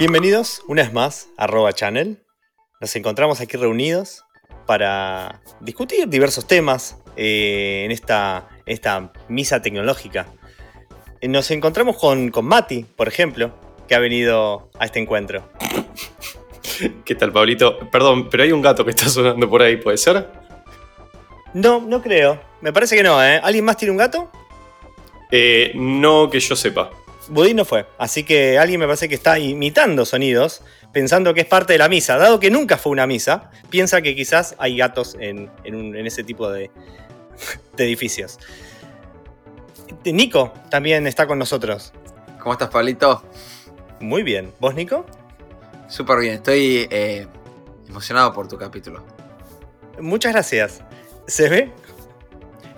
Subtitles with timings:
[0.00, 2.24] Bienvenidos una vez más a Arroba Channel.
[2.80, 4.24] Nos encontramos aquí reunidos
[4.66, 10.26] para discutir diversos temas eh, en esta, esta misa tecnológica.
[11.20, 13.52] Eh, Nos encontramos con, con Mati, por ejemplo,
[13.88, 15.46] que ha venido a este encuentro.
[17.04, 17.78] ¿Qué tal, Pablito?
[17.90, 20.30] Perdón, pero hay un gato que está sonando por ahí, ¿puede ser?
[21.52, 22.40] No, no creo.
[22.62, 23.38] Me parece que no, ¿eh?
[23.42, 24.30] ¿Alguien más tiene un gato?
[25.30, 26.90] Eh, no que yo sepa.
[27.30, 27.86] Budín no fue.
[27.98, 30.62] Así que alguien me parece que está imitando sonidos,
[30.92, 32.18] pensando que es parte de la misa.
[32.18, 36.06] Dado que nunca fue una misa, piensa que quizás hay gatos en, en un- en
[36.06, 36.70] ese tipo de,
[37.76, 38.38] de edificios.
[40.04, 41.92] Eh, Nico también está con nosotros.
[42.40, 43.22] ¿Cómo estás, Pablito?
[44.00, 44.52] Muy bien.
[44.60, 45.06] ¿Vos, Nico?
[45.88, 47.26] Súper bien, estoy eh,
[47.88, 49.04] emocionado por tu capítulo.
[50.00, 50.80] Muchas gracias.
[51.26, 51.72] ¿Se ve?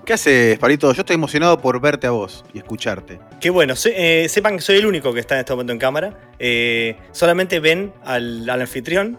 [0.05, 0.92] ¿Qué haces, Palito?
[0.92, 3.20] Yo estoy emocionado por verte a vos y escucharte.
[3.41, 3.77] Qué bueno.
[3.77, 6.33] Soy- eh, sepan que soy el único que está en este momento en cámara.
[6.41, 9.17] Eh, solamente ven al, al anfitrión.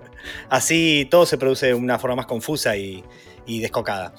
[0.50, 3.02] Así todo se produce de una forma más confusa y,
[3.46, 4.14] y descocada.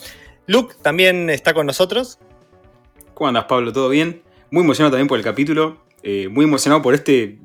[0.48, 2.18] Luke también está con nosotros.
[3.14, 3.72] ¿Cómo andas, Pablo?
[3.72, 4.24] ¿Todo bien?
[4.50, 5.84] Muy emocionado también por el capítulo.
[6.02, 7.38] eh, muy emocionado por este,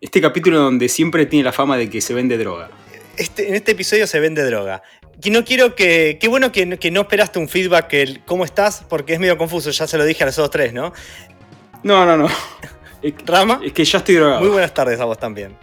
[0.00, 2.70] este capítulo donde siempre tiene la fama de que se vende droga.
[3.18, 4.82] Este, en este episodio se vende droga.
[5.22, 6.18] Y no quiero que.
[6.20, 9.38] Qué bueno que, que no esperaste un feedback, que el cómo estás, porque es medio
[9.38, 9.70] confuso.
[9.70, 10.92] Ya se lo dije a los otros tres, ¿no?
[11.82, 12.28] No, no, no.
[13.02, 14.40] Es, Rama, es que ya estoy drogado.
[14.40, 15.56] muy buenas tardes a vos también.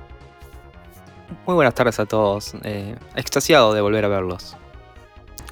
[1.45, 2.53] Muy buenas tardes a todos.
[2.63, 4.55] Eh, extasiado de volver a verlos.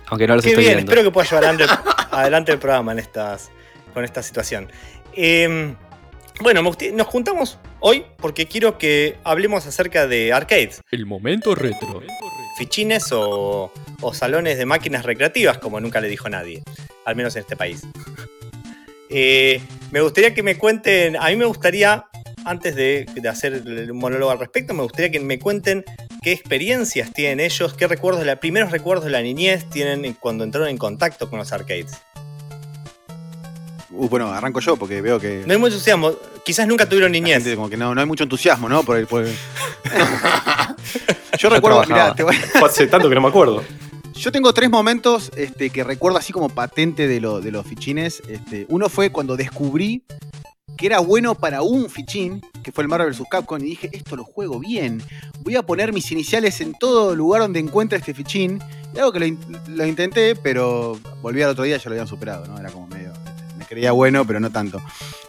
[0.07, 0.91] Aunque no los Qué estoy bien, viendo.
[0.91, 1.73] espero que puedas llevar adelante,
[2.11, 3.51] adelante el programa en estas,
[3.93, 4.71] con esta situación.
[5.13, 5.75] Eh,
[6.41, 12.01] bueno, nos juntamos hoy porque quiero que hablemos acerca de arcades, El momento retro.
[12.59, 13.71] Fichines o,
[14.13, 16.61] salones de máquinas recreativas, como nunca le dijo nadie,
[17.05, 17.81] al menos en este país.
[19.09, 19.61] Eh,
[19.91, 22.05] me gustaría que me cuenten, a mí me gustaría,
[22.45, 25.85] antes de, de hacer el monólogo al respecto, me gustaría que me cuenten
[26.21, 30.69] qué experiencias tienen ellos, qué recuerdos, primeros recuerdos de la niñez tienen en- cuando entraron
[30.69, 31.93] en contacto con los arcades.
[33.91, 35.43] Uh, bueno, arranco yo porque veo que.
[35.45, 36.11] No hay mucho entusiasmo,
[36.45, 37.37] quizás nunca tuvieron niñez.
[37.43, 38.83] gente como que no, no hay mucho entusiasmo, ¿no?
[38.83, 39.35] Por el, por el-
[41.37, 43.63] yo recuerdo, mirá, te voy- hace tanto que no me acuerdo.
[44.13, 48.21] yo tengo tres momentos este, que recuerdo así como patente de, lo- de los fichines.
[48.27, 50.03] Este, uno fue cuando descubrí
[50.77, 53.23] que era bueno para un fichín, que fue el Marvel vs.
[53.29, 55.03] Capcom, y dije, esto lo juego bien.
[55.41, 58.61] Voy a poner mis iniciales en todo lugar donde encuentre este fichín.
[58.95, 61.91] Y algo que lo, in- lo intenté, pero volví al otro día y ya lo
[61.91, 62.57] habían superado, ¿no?
[62.59, 62.87] Era como
[63.69, 64.81] creía bueno, pero no tanto.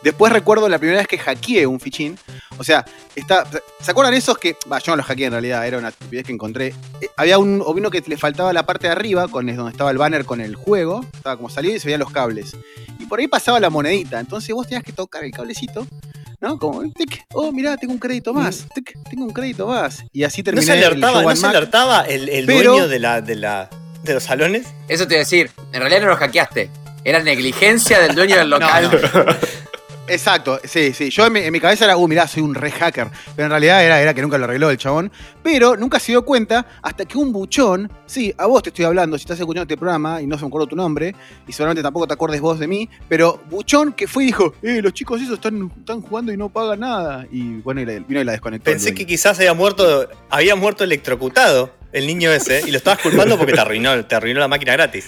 [0.03, 2.19] Después recuerdo la primera vez que hackeé un fichín.
[2.59, 2.85] O sea,
[3.15, 3.47] está,
[3.81, 4.57] ¿se acuerdan esos que.?
[4.65, 6.75] Yo no los hackeé en realidad, era una estupidez que encontré.
[7.01, 9.91] Eh, había un, uno que le faltaba la parte de arriba, con es donde estaba
[9.91, 11.05] el banner con el juego.
[11.15, 12.57] Estaba como salido y se veían los cables.
[12.99, 14.19] Y por ahí pasaba la monedita.
[14.19, 15.87] Entonces vos tenías que tocar el cablecito.
[16.43, 16.59] ¿No?
[16.59, 18.67] Como, tic, oh, mirá, tengo un crédito más.
[18.75, 20.03] tic, tengo un crédito más.
[20.11, 22.89] Y así ¿No terminé se el alertaba, Show ¿no se alertaba el, el Pero- dueño
[22.89, 23.69] de, la, de, la,
[24.05, 24.67] de los salones?
[24.89, 26.71] Eso te iba a decir, en realidad no lo hackeaste.
[27.05, 28.91] Era negligencia del dueño del local.
[30.07, 31.09] Exacto, sí, sí.
[31.11, 33.07] Yo en mi, en mi cabeza era, uh, mirá, soy un re hacker.
[33.37, 35.13] Pero en realidad era, era que nunca lo arregló el chabón.
[35.41, 39.17] Pero nunca se dio cuenta hasta que un buchón, sí, a vos te estoy hablando,
[39.17, 41.15] si estás escuchando este programa y no se me acuerdo tu nombre,
[41.47, 44.81] y seguramente tampoco te acuerdes vos de mí, pero buchón que fue y dijo, eh,
[44.83, 47.25] los chicos esos están, están jugando y no pagan nada.
[47.31, 48.69] Y bueno, y la- vino y la desconectó.
[48.69, 53.39] Pensé que quizás había muerto, había muerto electrocutado el niño ese y lo estabas culpando
[53.39, 55.07] porque te arruinó, te arruinó la máquina gratis.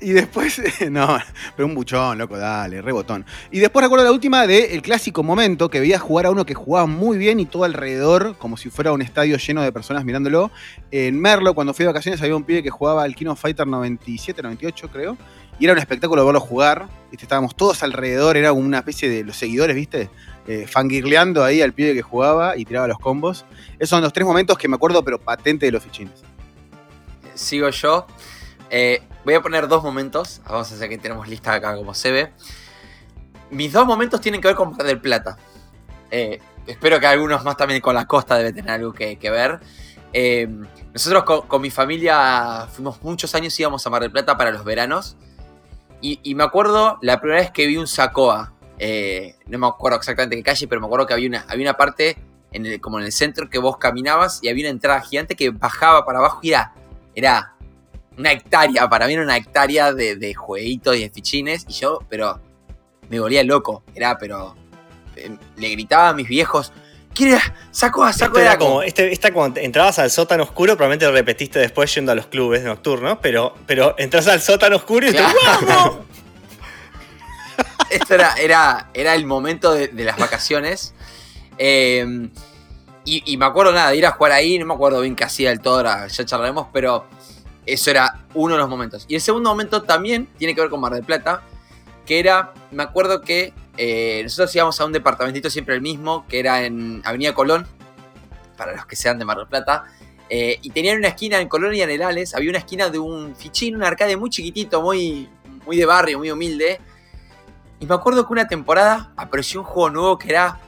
[0.00, 0.60] Y después,
[0.90, 1.18] no,
[1.56, 3.24] pero un buchón, loco, dale, rebotón.
[3.50, 6.54] Y después recuerdo la última de el clásico momento que veía jugar a uno que
[6.54, 10.50] jugaba muy bien y todo alrededor, como si fuera un estadio lleno de personas mirándolo.
[10.90, 14.42] En Merlo, cuando fui de vacaciones, había un pibe que jugaba al Kino Fighter 97,
[14.42, 15.16] 98, creo.
[15.58, 16.88] Y era un espectáculo verlo jugar.
[17.10, 17.24] ¿viste?
[17.24, 20.10] Estábamos todos alrededor, era una especie de los seguidores, ¿viste?
[20.46, 23.44] Eh, fangirleando ahí al pibe que jugaba y tiraba los combos.
[23.74, 26.22] Esos son los tres momentos que me acuerdo, pero patente de los fichines.
[27.34, 28.06] Sigo yo.
[28.70, 30.40] Eh, voy a poner dos momentos.
[30.44, 32.32] Vamos a hacer que tenemos lista acá como se ve.
[33.50, 35.36] Mis dos momentos tienen que ver con Mar del Plata.
[36.10, 39.60] Eh, espero que algunos más también con la costa deben tener algo que, ver.
[40.12, 40.48] Eh,
[40.92, 45.16] nosotros con, mi familia fuimos muchos años, íbamos a Mar del Plata para los veranos.
[46.00, 48.52] Y, me acuerdo la primera vez que vi un Sacoa.
[49.46, 52.18] no me acuerdo exactamente qué calle, pero me acuerdo que había una, había una parte
[52.80, 56.18] como en el centro que vos caminabas y había una entrada gigante que bajaba para
[56.18, 56.52] abajo y
[57.14, 57.53] era
[58.18, 58.88] una hectárea.
[58.88, 61.64] Para mí era una hectárea de, de jueguitos y de fichines.
[61.68, 62.40] Y yo, pero
[63.08, 63.82] me volvía loco.
[63.94, 64.54] Era, pero
[65.16, 66.72] eh, le gritaba a mis viejos.
[67.14, 67.54] ¿Quién era?
[67.70, 71.60] Sacó a sacó era como, este, esta cuando entrabas al sótano oscuro, probablemente lo repetiste
[71.60, 75.36] después yendo a los clubes nocturnos, pero, pero entras al sótano oscuro y te Claro.
[75.66, 75.96] ¡Vamos!
[77.90, 80.94] Esto era, era, era el momento de, de las vacaciones.
[81.58, 82.28] Eh,
[83.06, 85.24] Y, y me acuerdo nada de ir a jugar ahí, no me acuerdo bien qué
[85.24, 87.04] hacía del todo, ahora ya charlaremos, pero
[87.66, 89.04] eso era uno de los momentos.
[89.08, 91.42] Y el segundo momento también tiene que ver con Mar del Plata,
[92.06, 96.38] que era, me acuerdo que eh, nosotros íbamos a un departamentito siempre el mismo, que
[96.38, 97.66] era en Avenida Colón,
[98.56, 99.84] para los que sean de Mar del Plata.
[100.30, 103.36] eh, y tenían una esquina en Colón y en Anelales, había una esquina de un
[103.36, 105.28] fichín, un arcade muy chiquitito, muy,
[105.66, 106.80] muy de barrio, muy humilde.
[107.80, 110.58] Y me acuerdo que una temporada apareció un juego nuevo que era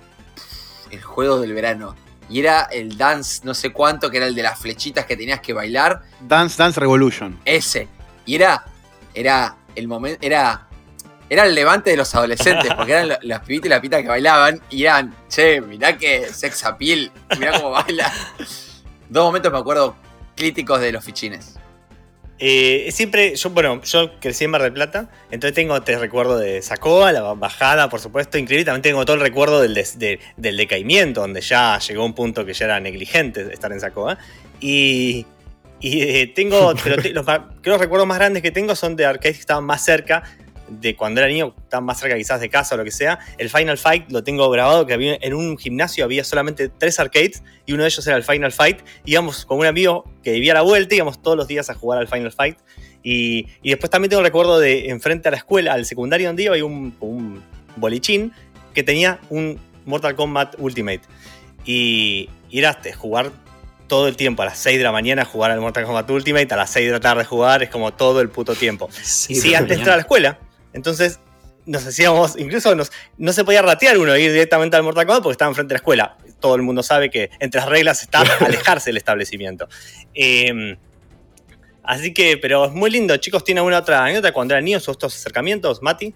[0.90, 1.94] el juego del verano.
[2.28, 5.40] Y era el dance no sé cuánto, que era el de las flechitas que tenías
[5.40, 6.02] que bailar.
[6.20, 7.38] Dance Dance Revolution.
[7.44, 7.88] Ese.
[8.24, 8.64] Y era.
[9.14, 10.18] Era el momento.
[10.26, 10.62] Era.
[11.28, 14.08] Era el levante de los adolescentes, porque eran lo- los pibitos y la pita que
[14.08, 14.60] bailaban.
[14.70, 17.10] Y eran, che, mirá que sex appeal.
[17.38, 18.12] Mirá cómo baila.
[19.08, 19.96] Dos momentos me acuerdo
[20.36, 21.54] críticos de los fichines.
[22.38, 26.60] Eh, siempre, yo, bueno, yo crecí en Mar del Plata, entonces tengo te recuerdo de
[26.60, 28.64] Sacoa, la bajada, por supuesto, increíble.
[28.66, 32.44] También tengo todo el recuerdo del, des- de- del decaimiento, donde ya llegó un punto
[32.44, 34.18] que ya era negligente estar en Sacoa.
[34.60, 35.24] Y,
[35.80, 38.74] y eh, tengo, pero te- los, ma- creo que los recuerdos más grandes que tengo
[38.76, 40.22] son de arcades que estaban más cerca
[40.68, 43.18] de cuando era niño, estaban más cerca quizás de casa o lo que sea.
[43.38, 47.42] El Final Fight lo tengo grabado, que había, en un gimnasio había solamente tres arcades
[47.66, 48.80] y uno de ellos era el Final Fight.
[49.04, 51.98] Íbamos con un amigo que vivía a la vuelta, íbamos todos los días a jugar
[51.98, 52.58] al Final Fight.
[53.02, 56.42] Y, y después también tengo el recuerdo de enfrente a la escuela, al secundario donde
[56.42, 57.42] iba, había un, un
[57.76, 58.32] bolichín
[58.74, 61.02] que tenía un Mortal Kombat Ultimate.
[61.64, 63.30] Y, y era este, jugar
[63.86, 66.56] todo el tiempo, a las 6 de la mañana jugar al Mortal Kombat Ultimate, a
[66.56, 68.88] las 6 de la tarde jugar, es como todo el puto tiempo.
[68.90, 70.38] Sí, Sí, antes de entrar a la escuela.
[70.76, 71.18] Entonces
[71.64, 75.32] nos hacíamos, incluso nos, no se podía ratear uno, ir directamente al Mortal Kombat porque
[75.32, 76.16] estaba enfrente de la escuela.
[76.38, 79.68] Todo el mundo sabe que entre las reglas está alejarse del establecimiento.
[80.14, 80.76] Eh,
[81.82, 83.16] así que, pero es muy lindo.
[83.16, 86.14] Chicos, ¿tienen alguna otra anécdota cuando eran niños o estos acercamientos, Mati?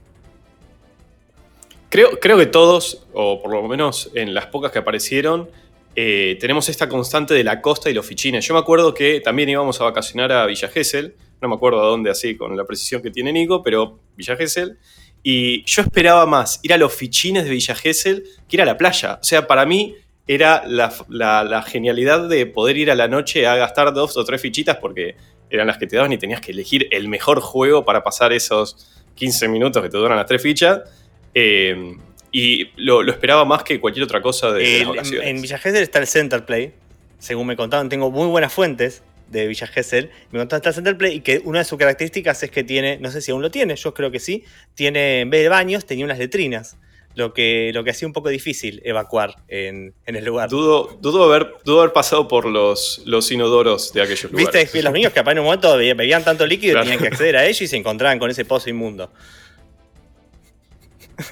[1.89, 5.51] Creo, creo que todos, o por lo menos en las pocas que aparecieron,
[5.97, 8.47] eh, tenemos esta constante de la costa y los fichines.
[8.47, 11.87] Yo me acuerdo que también íbamos a vacacionar a Villa Gesell, no me acuerdo a
[11.87, 14.79] dónde así con la precisión que tiene Nico, pero Villa Gesell.
[15.23, 18.77] Y yo esperaba más ir a los fichines de Villa Gesell que ir a la
[18.79, 19.19] playa.
[19.21, 19.95] O sea, para mí
[20.27, 24.25] era la, la- la genialidad de poder ir a la noche a gastar dos o
[24.25, 25.17] tres fichitas porque
[25.51, 29.03] eran las que te daban y tenías que elegir el mejor juego para pasar esos
[29.17, 30.81] 15 minutos que te duran las tres fichas.
[31.35, 31.97] Eh,
[32.33, 35.59] y lo, lo esperaba más que cualquier otra cosa de, de las en, en Villa
[35.59, 36.73] Gesell está el Center Play.
[37.19, 40.11] Según me contaron, tengo muy buenas fuentes de Villa Gesell.
[40.31, 42.99] Me contaron está el Center Play y que una de sus características es que tiene,
[42.99, 44.45] no sé si aún lo tiene, yo creo que sí,
[44.75, 46.77] tiene, en vez de baños, tenía unas letrinas.
[47.17, 50.49] Lo que, lo que hacía un poco difícil evacuar en, en el lugar.
[50.49, 54.63] Dudo, dudo, haber, dudo haber pasado por los, los inodoros de aquellos lugares.
[54.63, 56.87] Viste los niños que capaz en un momento bebían, bebían tanto líquido Claro.
[56.87, 59.11] y tenían que acceder a ello y se encontraban con ese pozo inmundo.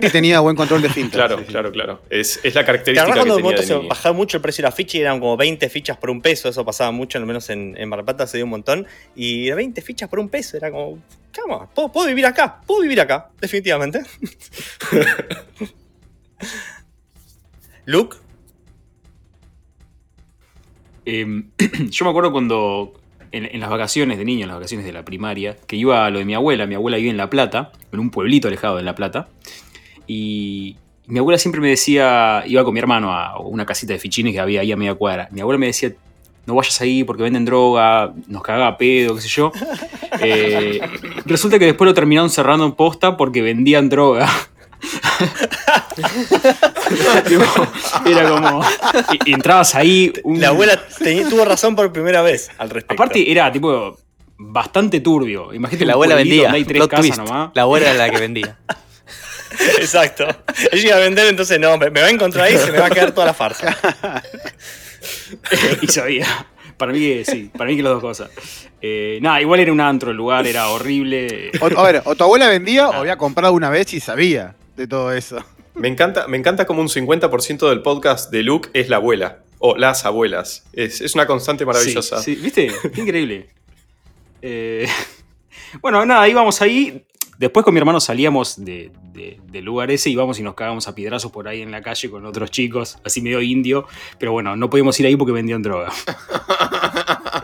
[0.00, 1.18] Y tenía buen control de filtro.
[1.18, 1.50] Claro, sí, sí.
[1.50, 2.02] claro, claro.
[2.10, 4.62] Es, es la ¿Te característica que cuando de tenía de se bajaba mucho el precio
[4.62, 6.48] de la ficha y eran como 20 fichas por un peso?
[6.48, 8.86] Eso pasaba mucho, al menos en, en Mar del Plata se dio un montón.
[9.14, 10.98] Y era 20 fichas por un peso, era como,
[11.40, 11.70] ¿cómo?
[11.74, 12.60] ¿Puedo, puedo vivir acá?
[12.66, 13.30] ¿Puedo vivir acá?
[13.40, 14.02] Definitivamente.
[17.86, 18.16] Luke,
[21.10, 21.24] Eh,
[21.88, 22.92] yo me acuerdo cuando
[23.32, 26.10] en, en las vacaciones de niño, en las vacaciones de la primaria, que iba a
[26.10, 26.66] lo de mi abuela.
[26.66, 29.28] Mi abuela vive en La Plata, en un pueblito alejado de La Plata.
[30.08, 34.32] Y mi abuela siempre me decía, iba con mi hermano a una casita de fichines
[34.32, 35.28] que había ahí a media cuadra.
[35.30, 35.92] Mi abuela me decía,
[36.46, 39.52] no vayas ahí porque venden droga, nos caga a pedo, qué sé yo.
[40.20, 40.80] Eh,
[41.26, 44.26] resulta que después lo terminaron cerrando en posta porque vendían droga.
[48.06, 48.62] Era como.
[49.12, 50.12] y- y entrabas ahí.
[50.24, 53.02] un- la abuela tenía- tuvo razón por primera vez al respecto.
[53.02, 53.96] Aparte, era tipo.
[54.40, 55.52] Bastante turbio.
[55.52, 56.44] Imagínate Que la abuela vendía.
[56.44, 57.50] donde hay tres casas nomás.
[57.54, 58.56] La abuela era la que vendía.
[59.78, 60.26] Exacto.
[60.72, 62.78] Ella iba a vender, entonces no, me, me va a encontrar ahí y se me
[62.78, 63.76] va a quedar toda la farsa.
[65.82, 66.26] y sabía.
[66.76, 68.30] Para mí que sí, para mí que las dos cosas.
[68.80, 71.50] Eh, nada, igual era un antro, el lugar era horrible.
[71.60, 72.90] O, a ver, o tu abuela vendía Ah.
[72.90, 75.44] o había comprado una vez y sabía de todo eso.
[75.74, 79.38] Me encanta, me encanta como un 50% del podcast de Luke es la abuela.
[79.58, 80.64] O las abuelas.
[80.72, 82.22] Es, es una constante maravillosa.
[82.22, 82.72] Sí, sí, ¿viste?
[82.94, 83.48] Qué increíble.
[84.40, 84.86] Eh,
[85.80, 87.04] bueno, nada, íbamos ahí.
[87.38, 90.94] Después con mi hermano salíamos de- de- del lugar ese, íbamos y nos cagábamos a
[90.94, 93.86] piedrazos por ahí en la calle con otros chicos, así medio indio.
[94.18, 95.90] Pero bueno, no podíamos ir ahí porque vendían droga.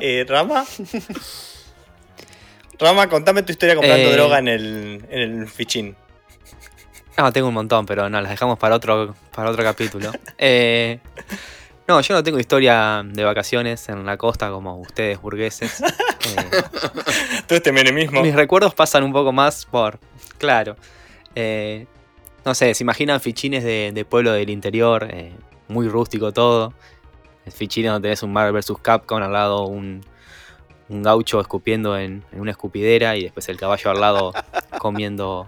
[0.01, 0.65] Eh, Rama.
[2.79, 4.13] Rama, contame tu historia comprando Eh.
[4.13, 5.95] droga en el, en el fichín.
[7.17, 10.11] No, tengo un montón, pero no, las dejamos para otro, para otro capítulo.
[10.39, 10.99] Eh,
[11.87, 15.83] no, yo no tengo historia de vacaciones en la costa como ustedes, burgueses.
[16.27, 16.63] Eh,
[17.47, 18.23] Todo este menemismo.
[18.23, 19.99] mis recuerdos pasan un poco más por.
[20.39, 20.75] Claro.
[21.35, 21.87] eh,
[22.47, 25.35] no sé, se imaginan fichines de, de pueblo del interior, eh,
[25.69, 26.73] muy rústico todo.
[27.55, 28.73] fichines donde tenés un Marvel vs.
[28.81, 30.01] Capcom, al lado un,
[30.89, 34.33] un gaucho escupiendo en, en una escupidera y después el caballo al lado
[34.79, 35.47] comiendo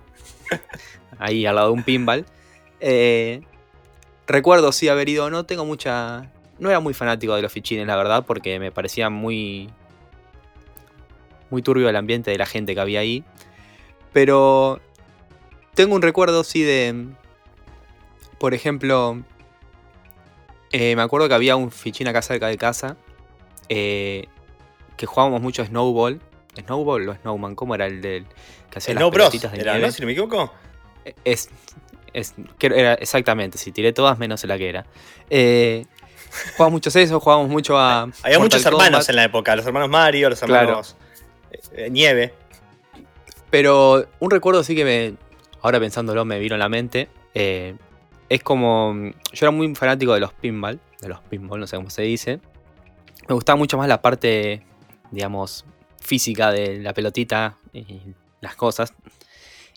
[1.19, 2.27] ahí al lado de un pinball.
[2.81, 3.41] Eh,
[4.27, 6.31] recuerdo sí haber ido, no tengo mucha...
[6.59, 9.71] No era muy fanático de los fichines, la verdad, porque me parecía muy...
[11.51, 13.25] Muy turbio el ambiente de la gente que había ahí.
[14.13, 14.81] Pero
[15.75, 17.07] tengo un recuerdo sí de...
[18.39, 19.23] Por ejemplo,
[20.73, 22.97] eh, me acuerdo que había un fichín acá cerca de casa.
[23.69, 24.27] eh,
[24.97, 26.21] que jugábamos mucho Snowball.
[26.59, 27.55] ¿Snowball o Snowman?
[27.55, 28.27] ¿Cómo era el del
[28.71, 29.29] que hacía las Snow Bros.
[29.29, 29.87] pelotitas de Era, nieve?
[29.87, 29.93] ¿no?
[29.93, 30.53] Si no me equivoco.
[31.25, 31.51] Es,
[32.17, 34.87] es, que era exactamente, sí, tiré todas menos la que era.
[35.29, 35.85] Eh,
[36.53, 38.03] jugábamos muchos eso, jugábamos mucho a.
[38.03, 39.57] Había Mortal muchos hermanos Kombat, en la época.
[39.57, 40.97] Los hermanos Mario, los hermanos
[41.51, 42.35] eh, eh, Nieve.
[43.51, 45.15] Pero un recuerdo sí que me.
[45.61, 47.09] Ahora pensándolo, me vino a la mente.
[47.35, 47.77] eh,
[48.29, 48.95] es como.
[49.33, 50.81] Yo era muy fanático de los pinball.
[51.01, 52.41] De los pinball, no sé cómo se dice.
[53.29, 54.63] Me gustaba mucho más la parte,
[55.11, 55.67] digamos,
[56.01, 58.01] física de la pelotita y
[58.41, 58.95] las cosas.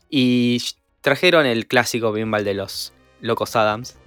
[0.10, 0.62] Y
[1.02, 3.98] trajeron el clásico pinball de los Locos Adams,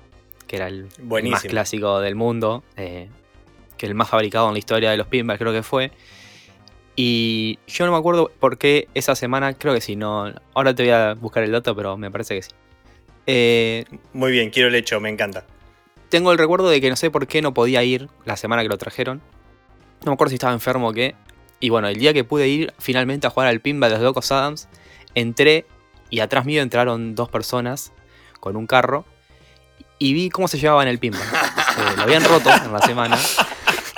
[0.47, 3.09] que era el, más clásico del mundo, eh,
[3.77, 5.93] que el más fabricado en la historia de los pinballs creo que fue.
[6.95, 10.33] Y yo no me acuerdo por qué esa semana, creo que sí, no.
[10.55, 12.51] Ahora te voy a buscar el dato, pero me parece que sí.
[13.27, 15.47] Eh, Muy bien, quiero el hecho, me encanta.
[16.09, 18.69] tengo el recuerdo de que no sé por qué no podía ir la semana que
[18.69, 19.23] lo trajeron.
[20.05, 21.15] No me acuerdo si estaba enfermo o qué.
[21.61, 24.31] Y bueno, el día que pude ir finalmente a jugar al pinball de los Locos
[24.33, 24.69] Adams,
[25.15, 25.65] entré
[26.13, 27.91] y atrás mío entraron dos personas
[28.39, 29.07] con un carro
[29.99, 31.23] y vi cómo se llevaban el pinball.
[31.73, 33.19] Eh, lo habían roto en la semana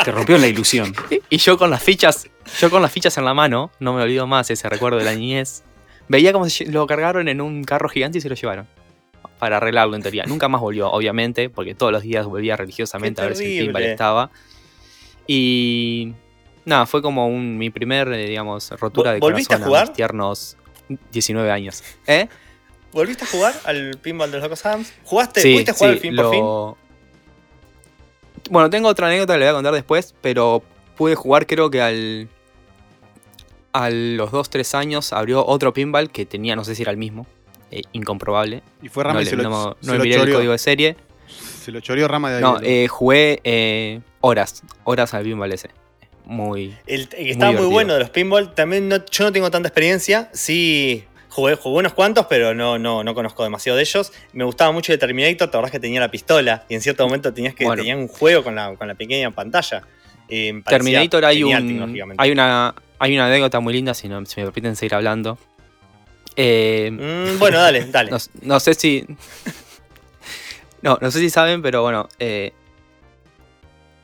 [0.05, 0.95] Te rompió la ilusión.
[1.29, 2.29] y yo con las fichas,
[2.61, 5.13] yo con las fichas en la mano, no me olvido más ese recuerdo de la
[5.13, 5.65] niñez.
[6.07, 8.69] Veía cómo se lo cargaron en un carro gigante y se lo llevaron.
[9.41, 10.23] Para arreglarlo en teoría.
[10.29, 13.83] Nunca más volvió, obviamente, porque todos los días volvía religiosamente a ver si el pinball
[13.83, 14.31] estaba.
[15.27, 16.15] Y.
[16.65, 19.89] Nada, fue como un, mi primer, eh, digamos, rotura de ¿Volviste a corazón jugar?
[19.89, 20.57] mis tiernos
[21.13, 21.83] 19 años.
[22.07, 22.29] ¿Eh?
[22.93, 24.93] ¿Volviste a jugar al pinball de los Locos Adams?
[25.05, 25.41] ¿Jugaste?
[25.41, 26.85] Sí, ¿Pudiste jugar sí, al fin por fin?
[28.51, 30.63] Bueno, tengo otra anécdota que le voy a contar después, pero
[30.97, 32.29] pude jugar creo que al...
[33.73, 37.27] A los 2-3 años abrió otro pinball que tenía, no sé si era el mismo,
[37.73, 38.63] eh, incomprobable.
[38.81, 40.53] Y fue No, Rama y le- se lo, no, se no lo miré el código
[40.53, 40.97] de serie.
[41.27, 42.43] Se lo choreó Rama de ahí.
[42.43, 45.71] No, eh, jugué eh, horas, horas al pinball ese.
[46.27, 46.75] Muy...
[46.87, 49.69] El, el que estaba muy, bueno de los pinball, también no- yo no tengo tanta
[49.69, 50.31] experiencia.
[50.33, 54.13] Sí, jugué, jugué unos cuantos, pero no, no, no conozco demasiado de ellos.
[54.33, 57.33] Me gustaba mucho el Terminator, te acordás que tenía la pistola y en cierto momento
[57.35, 57.81] tenías que Bueno.
[57.83, 59.83] tenían un juego con la, con la pequeña pantalla.
[60.29, 64.47] Eh, Terminator hay un hay una hay una anécdota muy linda si, no, si me
[64.47, 65.37] permiten seguir hablando.
[66.37, 68.11] Eh, Mm, bueno, dale, dale.
[68.11, 69.05] No, no sé si.
[70.83, 72.09] No, no sé si saben, pero bueno.
[72.19, 72.53] eh,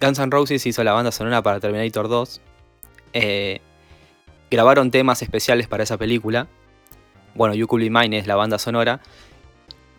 [0.00, 2.40] Guns N' Roses hizo la banda sonora para Terminator 2.
[3.12, 3.60] eh,
[4.50, 6.48] grabaron temas especiales para esa película.
[7.34, 9.00] Bueno, You Could Be Mine es la banda sonora.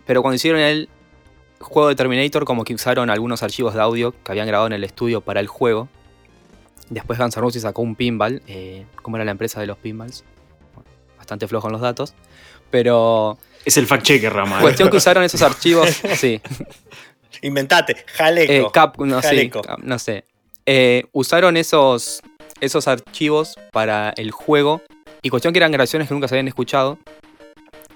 [0.05, 0.89] Pero cuando hicieron el
[1.59, 4.83] juego de Terminator, como que usaron algunos archivos de audio que habían grabado en el
[4.83, 5.87] estudio para el juego.
[6.89, 8.41] Después Guns N' Roses sacó un pinball.
[8.47, 10.25] eh, ¿Cómo era la empresa de los pinballs?
[10.73, 12.13] Bueno, bastante flojo en los datos.
[12.69, 14.57] Pero Es el fact checker, Rama.
[14.57, 14.61] ¿eh?
[14.61, 15.89] Cuestión que usaron esos archivos.
[16.15, 16.41] Sí.
[17.41, 18.51] Inventate, jaleco.
[18.51, 19.61] Eh, Cap, no, sí, Jaleco.
[19.61, 20.25] Cap- no sé.
[20.65, 22.21] Eh, usaron esos,
[22.59, 24.81] esos archivos para el juego.
[25.21, 26.97] Y cuestión que eran grabaciones que nunca se habían escuchado.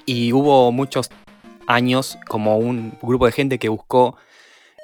[0.05, 1.09] Y hubo muchos
[1.67, 4.17] años como un grupo de gente que buscó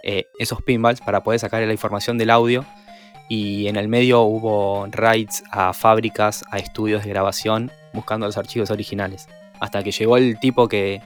[0.03, 2.65] eh, esos pinballs para poder sacar la información del audio.
[3.29, 8.71] Y en el medio hubo raids a fábricas, a estudios de grabación, buscando los archivos
[8.71, 9.27] originales.
[9.59, 11.01] Hasta que llegó el tipo que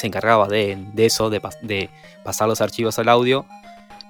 [0.00, 1.90] se encargaba de, de eso, de, pas- de
[2.24, 3.46] pasar los archivos al audio,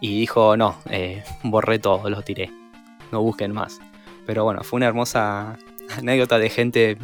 [0.01, 2.51] y dijo, no, eh, borré todo, los tiré,
[3.13, 3.79] no busquen más.
[4.27, 5.59] Pero bueno, fue una hermosa
[5.99, 6.97] anécdota de gente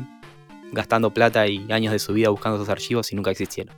[0.73, 3.75] gastando plata y años de su vida buscando esos archivos y nunca existieron.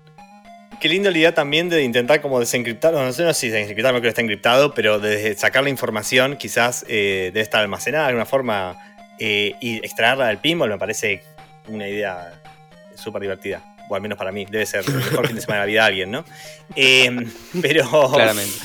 [0.81, 3.93] Qué linda la idea también de intentar como desencriptar, no sé no sé si desencriptar,
[3.93, 8.05] no creo que está encriptado, pero de sacar la información quizás eh, debe estar almacenada
[8.05, 8.77] de alguna forma
[9.19, 11.23] eh, y extraerla del pinball me parece
[11.67, 12.41] una idea
[12.95, 13.61] súper divertida.
[13.89, 15.81] O al menos para mí, debe ser el mejor fin de semana de la vida
[15.83, 16.25] de alguien, ¿no?
[16.77, 17.11] Eh,
[17.63, 18.59] pero Claramente.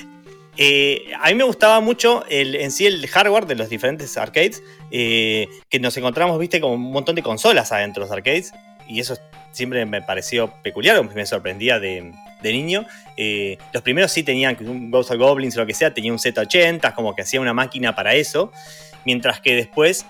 [0.56, 4.62] eh, a mí me gustaba mucho el, en sí el hardware de los diferentes arcades,
[4.90, 8.52] eh, que nos encontramos, viste, como un montón de consolas adentro de los arcades,
[8.88, 9.16] y eso
[9.52, 12.86] siempre me pareció peculiar, me sorprendía de, de niño.
[13.16, 16.18] Eh, los primeros sí tenían un Ghost of Goblins o lo que sea, tenía un
[16.18, 18.52] Z80, como que hacía una máquina para eso,
[19.04, 20.06] mientras que después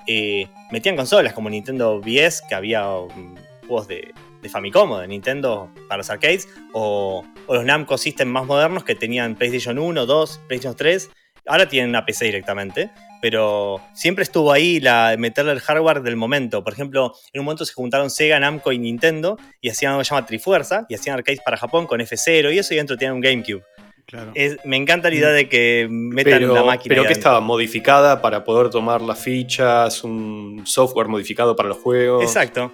[0.70, 3.34] metían consolas como Nintendo DS, que había um,
[3.66, 4.12] juegos de,
[4.42, 8.84] de Famicom o de Nintendo para los arcades, o, o los Namco System más modernos
[8.84, 11.10] que tenían PlayStation 1, 2, PlayStation 3,
[11.48, 12.90] Ahora tienen una PC directamente,
[13.22, 16.64] pero siempre estuvo ahí la meterle el hardware del momento.
[16.64, 20.06] Por ejemplo, en un momento se juntaron Sega, Namco y Nintendo y hacían algo que
[20.06, 23.14] se llama Trifuerza y hacían arcades para Japón con F0 y eso y dentro tenían
[23.14, 23.62] un GameCube.
[24.06, 24.32] Claro.
[24.34, 26.94] Es- me encanta la idea de que metan Pero, la máquina.
[26.94, 32.22] pero que estaba modificada para poder tomar las fichas, un software modificado para los juegos.
[32.24, 32.72] Exacto.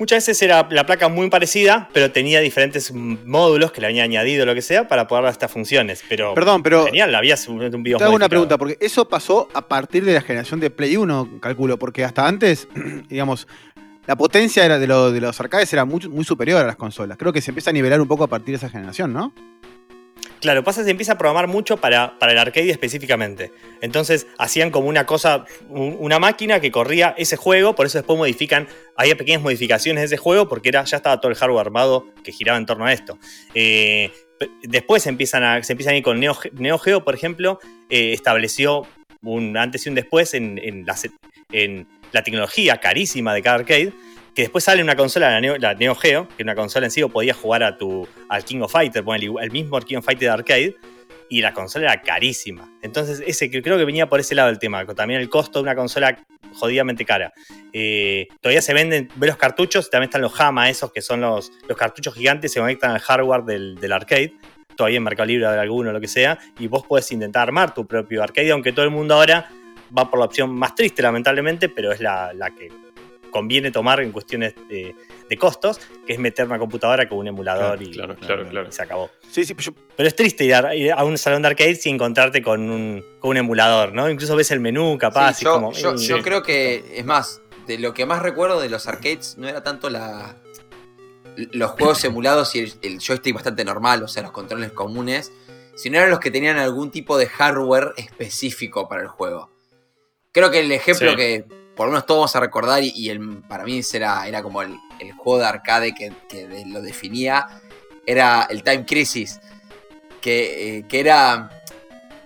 [0.00, 4.46] Muchas veces era la placa muy parecida, pero tenía diferentes módulos que le habían añadido
[4.46, 6.02] lo que sea para poder dar estas funciones.
[6.08, 9.68] Pero Perdón, pero genial, había un, video te hago una pregunta, porque eso pasó a
[9.68, 12.66] partir de la generación de Play 1, calculo, porque hasta antes,
[13.10, 13.46] digamos,
[14.06, 17.18] la potencia era de, lo- de los arcades era muy, muy superior a las consolas.
[17.18, 19.34] Creo que se empieza a nivelar un poco a partir de esa generación, ¿no?
[20.40, 23.52] Claro, pasa se empieza a programar mucho para, para el arcade específicamente.
[23.82, 28.18] Entonces hacían como una cosa, un- una máquina que corría ese juego, por eso después
[28.18, 28.66] modifican,
[28.96, 32.32] había pequeñas modificaciones de ese juego porque era, ya estaba todo el hardware armado que
[32.32, 33.18] giraba en torno a esto.
[33.54, 34.10] Eh,
[34.62, 37.58] después empiezan a, se empiezan a ir con Neo, Ge- Neo Geo, por ejemplo,
[37.90, 38.86] eh, estableció
[39.22, 40.96] un antes y un después en, en la,
[41.52, 43.92] en la tecnología carísima de cada arcade.
[44.34, 47.36] Que después sale una consola, la Neo, la Geo, que una consola en sí podías
[47.36, 50.76] jugar a tu, al King of Fighters, ponele, el mismo King of Fighters de arcade,
[51.28, 52.68] y la consola era carísima.
[52.82, 55.74] Entonces, ese creo que venía por ese lado del tema, también el costo de una
[55.74, 56.18] consola
[56.54, 57.32] jodidamente cara.
[57.72, 61.52] Eh, todavía se venden, ve los cartuchos, también están los Hama, esos que son los,
[61.68, 64.34] los cartuchos gigantes, se conectan al hardware del, del arcade.
[64.76, 67.86] Todavía en Mercado Libre de alguno, lo que sea, y vos podés intentar armar tu
[67.86, 69.50] propio arcade, aunque todo el mundo ahora
[69.96, 72.70] va por la opción más triste, lamentablemente, pero es la, la que
[73.30, 74.94] conviene tomar en cuestiones de,
[75.28, 78.68] de costos, que es meter una computadora con un emulador Claro, y, claro, claro, claro.
[78.68, 79.10] y se acabó.
[79.30, 81.94] Sí, sí, yo- Pero es triste ir a, ir a un salón de arcade sin
[81.94, 84.10] encontrarte con un, con un emulador, ¿no?
[84.10, 85.72] Incluso ves el menú capaz Sí, y yo, como.
[85.72, 89.48] yo- yo creo que, es más, de lo que más recuerdo de los arcades no
[89.48, 90.36] era tanto la
[91.52, 95.32] los juegos emulados y el, el joystick bastante normal, o sea, los controles comunes,
[95.76, 99.50] sino eran los que tenían algún tipo de hardware específico para el juego.
[100.32, 101.16] Creo que el ejemplo Sí.
[101.16, 101.44] que
[101.76, 104.62] por lo menos todos vamos a recordar y, y el, para mí era, era como
[104.62, 107.46] el, el juego de arcade que, que de- lo definía,
[108.06, 109.40] era el Time Crisis,
[110.20, 111.50] que, eh, que era...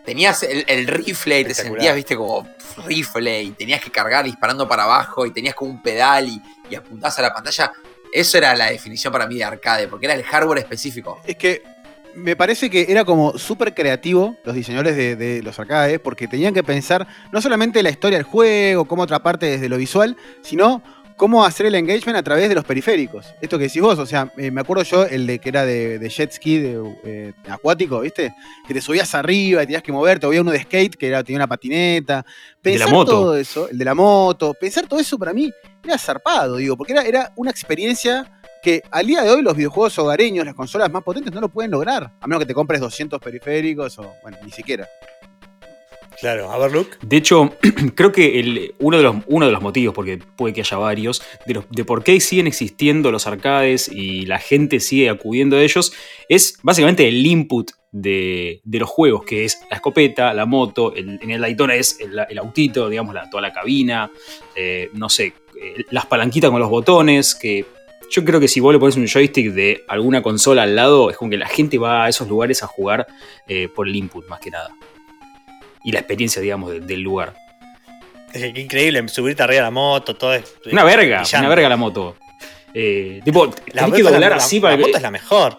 [0.04, 2.46] Tenías el, el rifle y te sentías, viste, como
[2.84, 6.74] rifle y tenías que cargar disparando para abajo y tenías como un pedal y, y
[6.74, 7.72] apuntás a la pantalla.
[8.12, 11.22] Eso era la definición para mí de arcade, porque era el hardware específico.
[11.24, 11.62] Es que
[12.16, 16.54] me parece que era como súper creativo los diseñadores de, de los arcades, porque tenían
[16.54, 20.82] que pensar no solamente la historia del juego, cómo otra parte desde lo visual, sino
[21.16, 23.26] cómo hacer el engagement a través de los periféricos.
[23.40, 25.98] Esto que decís vos, o sea, eh, me acuerdo yo el de que era de,
[25.98, 28.34] de jet ski, de, eh, acuático, ¿viste?
[28.66, 31.38] Que te subías arriba y tenías que moverte, había uno de skate que era, tenía
[31.38, 32.24] una patineta.
[32.62, 33.10] de la Pensar moto.
[33.12, 35.52] todo eso, el de la moto, pensar todo eso para mí
[35.84, 38.30] era zarpado, digo, porque era, era una experiencia
[38.64, 41.70] que al día de hoy los videojuegos hogareños, las consolas más potentes, no lo pueden
[41.70, 42.10] lograr.
[42.20, 44.88] A menos que te compres 200 periféricos o, bueno, ni siquiera.
[46.20, 46.96] Claro, a ver, Luke.
[47.02, 47.50] De hecho,
[47.94, 51.22] creo que el- uno, de los, uno de los motivos, porque puede que haya varios,
[51.44, 55.62] de, los- de por qué siguen existiendo los arcades y la gente sigue acudiendo a
[55.62, 55.92] ellos,
[56.28, 61.18] es básicamente el input de, de los juegos, que es la escopeta, la moto, el-
[61.20, 64.10] en el Daytona es el, el autito, digamos, la, toda la cabina,
[64.56, 67.64] eh, no sé, eh, las palanquitas con los botones, que
[68.10, 71.16] yo creo que si vos le pones un joystick de alguna consola al lado, es
[71.16, 73.06] como que la gente va a esos lugares a jugar
[73.48, 74.70] eh, por el input, más que nada.
[75.82, 77.34] Y la experiencia, digamos, de- del lugar.
[78.32, 80.54] Es increíble, subirte arriba de la moto, todo es.
[80.72, 81.38] Una verga, brillante.
[81.38, 82.16] una verga la moto.
[82.72, 84.82] Eh, tipo, La, tenés moto que es la- doblar la- así la para que.
[84.82, 85.58] moto es la mejor.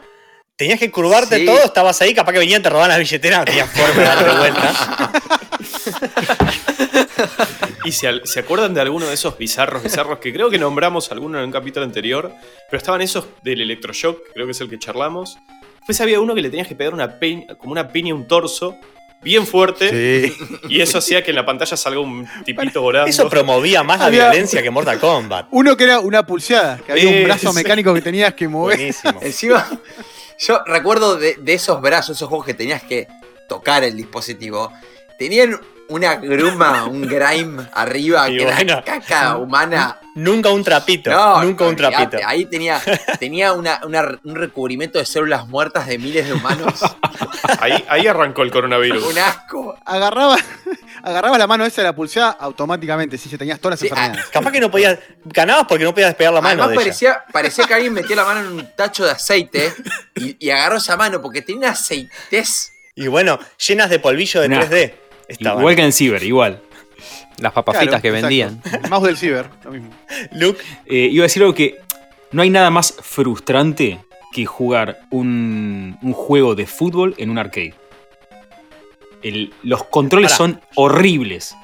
[0.58, 1.46] Tenías que curvarte Sí.
[1.46, 4.38] todo, estabas ahí, capaz que venían, te robaban las billeteras, no tenías forma de darte
[4.38, 5.12] vuelta.
[7.86, 11.38] ¿Y se, se acuerdan de alguno de esos bizarros, bizarros que creo que nombramos alguno
[11.40, 12.32] en un capítulo anterior?
[12.70, 15.38] Pero estaban esos del electroshock, creo que es el que charlamos.
[15.78, 18.28] Después había uno que le tenías que pegar una peña, como una piña a un
[18.28, 18.76] torso,
[19.22, 19.90] bien fuerte,
[20.30, 20.34] Sí.
[20.70, 23.10] y eso hacía que en la pantalla salga un tipito volando.
[23.10, 25.48] Eso promovía más la Había- violencia que Mortal Kombat.
[25.52, 28.78] Uno que era una pulseada, que había un brazo mecánico que tenías que mover.
[28.78, 29.20] Buenísimo.
[29.22, 29.68] Encima,
[30.40, 33.08] yo recuerdo de, de esos brazos, esos juegos que tenías que
[33.48, 34.72] tocar el dispositivo.
[35.18, 38.74] Tenían una gruma, un grime arriba, Y que bueno.
[38.74, 40.00] era caca humana.
[40.16, 41.12] Nunca un trapito.
[41.12, 42.18] No, nunca un trapito.
[42.26, 42.82] Ahí tenía,
[43.20, 46.74] tenía una- una- un recubrimiento de células muertas de miles de humanos.
[47.60, 49.04] Ahí, ahí arrancó el coronavirus.
[49.06, 49.78] un asco.
[49.86, 50.38] Agarraba,
[51.04, 54.26] agarraba la mano esa de la pulseada automáticamente, si se tenías todas las Sí, enfermedades.
[54.32, 54.98] Capaz que no podías.
[55.26, 56.64] Ganabas porque no podías despegar la mano.
[56.64, 56.82] Además de ella.
[56.86, 59.74] parecía, parecía que alguien metió la mano en un tacho de aceite
[60.16, 62.72] y, y agarró esa mano porque tenía una aceitez.
[62.96, 64.62] Y bueno, llenas de polvillo de Nah.
[64.62, 64.94] 3D.
[65.28, 65.60] Estaban.
[65.60, 66.62] Igual que en Ciber, igual.
[67.38, 68.62] Las papas fritas que vendían.
[68.84, 69.90] El mouse del ciber, lo mismo.
[70.32, 71.76] Luke, Eh, iba a decir algo que
[72.32, 74.00] no hay nada más frustrante
[74.32, 77.74] que jugar un, un juego de fútbol en un arcade.
[79.22, 80.38] el- los controles Pará.
[80.38, 81.56] son horribles.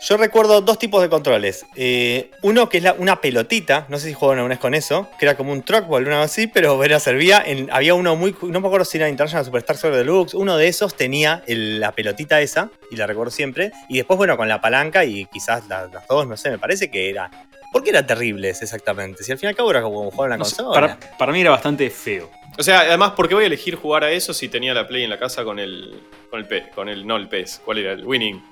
[0.00, 1.64] Yo recuerdo dos tipos de controles.
[1.74, 5.08] Eh, uno que es la- una pelotita, no sé si jugaron alguna vez con eso,
[5.18, 7.42] que era como un trackball, una cosa así, pero era, servía.
[7.44, 8.34] En, había uno muy.
[8.42, 10.34] No me acuerdo si era International Superstar Soccer Deluxe.
[10.34, 13.72] Uno de esos tenía el- la pelotita esa, y la recuerdo siempre.
[13.88, 16.90] Y después, bueno, con la palanca y quizás la- las dos, no sé, me parece
[16.90, 17.30] que era.
[17.72, 19.22] ¿Por qué eran terribles exactamente?
[19.24, 20.98] Si al fin y al cabo era como jugar una No sé, consola.
[20.98, 22.30] para, para mí era bastante feo.
[22.58, 25.04] O sea, además, ¿por qué voy a elegir jugar a eso si tenía la Play
[25.04, 26.00] en la casa con el.
[26.30, 27.06] con el P, con el.
[27.06, 27.60] no el PES?
[27.64, 27.92] ¿Cuál era?
[27.92, 28.42] El Winning.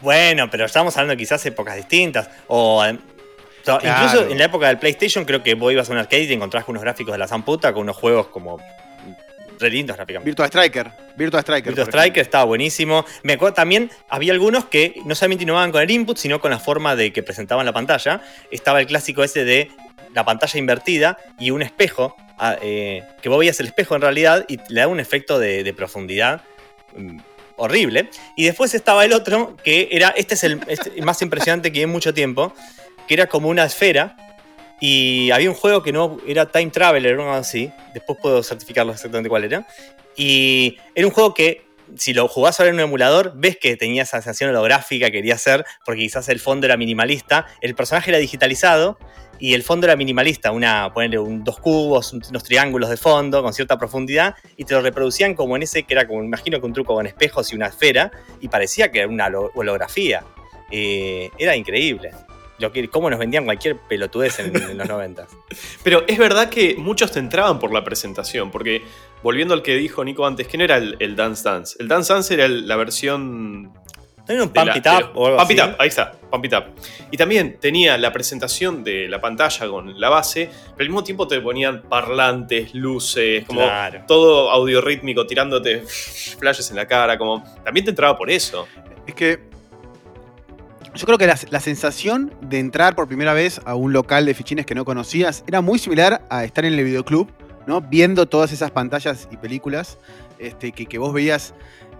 [0.00, 2.28] Bueno, pero estamos hablando quizás épocas distintas.
[2.48, 2.84] O.
[2.84, 2.98] eh,
[3.64, 4.04] so- Claro.
[4.06, 6.32] Incluso en la época del PlayStation, creo que vos ibas a un arcade y te
[6.34, 8.58] encontrás con unos gráficos de la zamputa, con unos juegos como.
[9.60, 10.28] re lindos gráficamente.
[10.28, 10.90] Virtua Striker.
[11.16, 11.66] Virtua Striker.
[11.70, 12.22] Virtua Striker ejemplo.
[12.22, 13.04] estaba buenísimo.
[13.22, 16.58] Me acuerdo también, había algunos que no solamente innovaban con el input, sino con la
[16.58, 18.22] forma de que presentaban la pantalla.
[18.50, 19.70] Estaba el clásico ese de
[20.14, 24.44] la pantalla invertida y un espejo, ah, eh, que vos veías el espejo en realidad
[24.48, 26.42] y le da un efecto de, de profundidad
[26.96, 27.18] mm,
[27.64, 28.08] horrible.
[28.36, 31.80] Y después estaba el otro, que era, este es el, este- el más impresionante que
[31.80, 32.52] vi en mucho tiempo,
[33.08, 34.16] que era como una esfera.
[34.80, 37.70] Y había un juego que no era Time Traveler o algo así.
[37.94, 39.66] Después puedo certificarlo exactamente cuál era.
[40.16, 41.64] Y era un juego que,
[41.96, 45.34] si lo jugás ahora en un emulador, ves que tenía esa sensación holográfica que quería
[45.34, 47.46] hacer, porque quizás el fondo era minimalista.
[47.60, 48.98] El personaje era digitalizado
[49.38, 50.52] y el fondo era minimalista.
[50.52, 54.34] Una, ponerle un, dos cubos, un- unos triángulos de fondo con cierta profundidad.
[54.56, 57.06] Y te lo reproducían como en ese que era como, imagino que un truco con
[57.06, 58.10] espejos y una esfera.
[58.40, 60.24] Y parecía que era una holo- holografía.
[60.70, 62.12] Eh, era increíble.
[62.62, 65.26] Lo que, cómo nos vendían cualquier pelotudez en, en los 90.
[65.82, 68.80] Pero es verdad que muchos te entraban por la presentación, porque
[69.22, 71.76] volviendo al que dijo Nico antes, que no era el, el Dance Dance.
[71.80, 73.64] El Dance Dance era el- la versión.
[74.28, 75.70] ¿No era un Pump la- It Up o algo Pump It así?
[75.70, 76.64] Up, ahí está, Pump It Up.
[77.10, 81.26] Y también tenía la presentación de la pantalla con la base, pero al mismo tiempo
[81.26, 84.04] te ponían parlantes, luces, como Claro.
[84.06, 85.82] todo audio rítmico tirándote
[86.38, 88.68] flashes en la cara, como también te entraba por eso.
[89.04, 89.50] Es que.
[90.94, 94.66] Yo creo que la, sensación de entrar por primera vez a un local de fichines
[94.66, 97.28] que no conocías era muy similar a estar en el videoclub,
[97.66, 97.80] ¿no?
[97.80, 99.96] Viendo todas esas pantallas y películas
[100.38, 101.54] este, que, que vos veías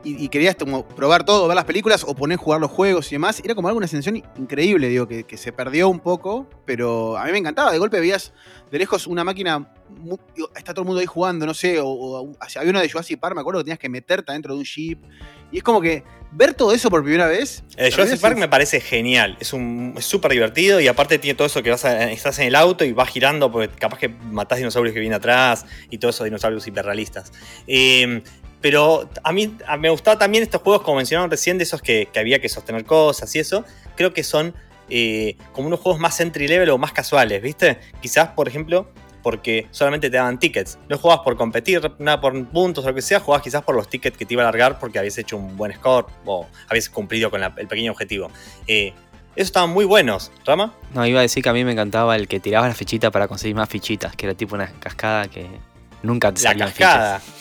[0.05, 3.41] y, querías como probar todo, ver las películas o poner jugar los juegos y demás.
[3.43, 7.25] Era como algo, una sensación increíble, digo, que, que se perdió un poco, pero a
[7.25, 7.73] mí me encantaba.
[7.73, 8.33] De golpe veías
[8.71, 9.73] de lejos una máquina,
[10.57, 13.35] está todo el mundo ahí jugando, no sé, o, o había uno de Jurassic Park,
[13.35, 14.99] me acuerdo que tenías que meterte adentro de un jeep.
[15.51, 16.03] Y es como que
[16.33, 17.63] ver todo eso por primera vez.
[17.77, 19.37] El para Jurassic Park es- me parece genial.
[19.39, 22.47] Es un es súper divertido y aparte tiene todo eso que vas a- estás en
[22.47, 26.15] el auto y vas girando porque capaz que matás dinosaurios que vienen atrás y todos
[26.15, 27.33] esos dinosaurios hiperrealistas.
[27.67, 28.23] Eh,
[28.63, 32.19] pero a mí me gustaba también estos juegos, como mencionaron recién, de esos que, que
[32.21, 33.65] había que sostener cosas y eso.
[33.97, 34.55] Creo que son
[34.89, 37.79] eh, como unos juegos más entry level o más casuales, ¿viste?
[38.01, 38.91] Quizás, por ejemplo,
[39.23, 40.79] porque solamente te daban tickets.
[40.89, 43.89] No jugabas por competir, nada por puntos o lo que sea, jugabas quizás por los
[43.89, 47.31] tickets que te iba a largar porque habías hecho un buen score o habías cumplido
[47.31, 48.31] con la- el pequeño objetivo.
[48.67, 48.93] Eh,
[49.35, 50.31] esos estaban muy buenos.
[50.45, 50.75] ¿Rama?
[50.95, 53.29] No, iba a decir que a mí me encantaba el que tirabas la fichita para
[53.29, 55.47] conseguir más fichitas, que era tipo una cascada que
[56.03, 57.23] nunca te La cascada.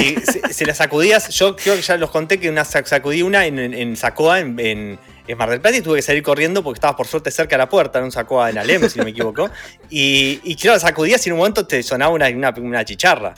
[0.00, 3.22] Y se, se la sacudías, yo creo que ya los conté que una sac- sacudí
[3.22, 6.22] una en, en- en Sacoa, en, en- en Mar del Plata, y tuve que salir
[6.22, 8.98] corriendo porque estabas por suerte cerca de la puerta, en un Sacoa en Alem, si
[8.98, 9.48] no me equivoco.
[9.90, 13.34] Y, y claro, sacudías y en un momento te sonaba una, una, una chicharra.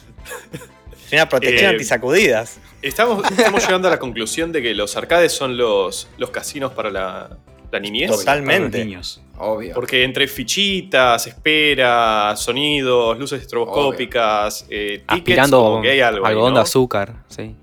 [1.13, 2.59] Una protección Eh, antisacudidas.
[2.83, 6.91] Estamos, estamos llegando a la conclusión de que los arcades son los, los casinos para
[6.91, 7.37] la,
[7.71, 8.11] la niñez.
[8.11, 8.25] Total.
[8.25, 8.85] Para los Totalmente.
[8.85, 9.21] niños.
[9.37, 9.75] Obvio.
[9.75, 16.25] Porque entre fichitas, espera, sonidos, luces estroboscópicas, eh, tickets, Aspirando como que hay algo.
[16.25, 16.59] ahí, algodón ¿no?
[16.61, 17.55] de azúcar, sí.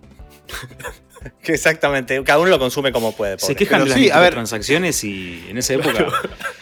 [1.44, 3.38] Exactamente, cada uno lo consume como puede.
[3.40, 4.34] Se quejan Pero de las sí, a ver.
[4.34, 6.08] transacciones y en esa época.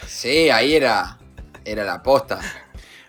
[0.06, 1.18] Sí, ahí era,
[1.64, 2.40] era la posta.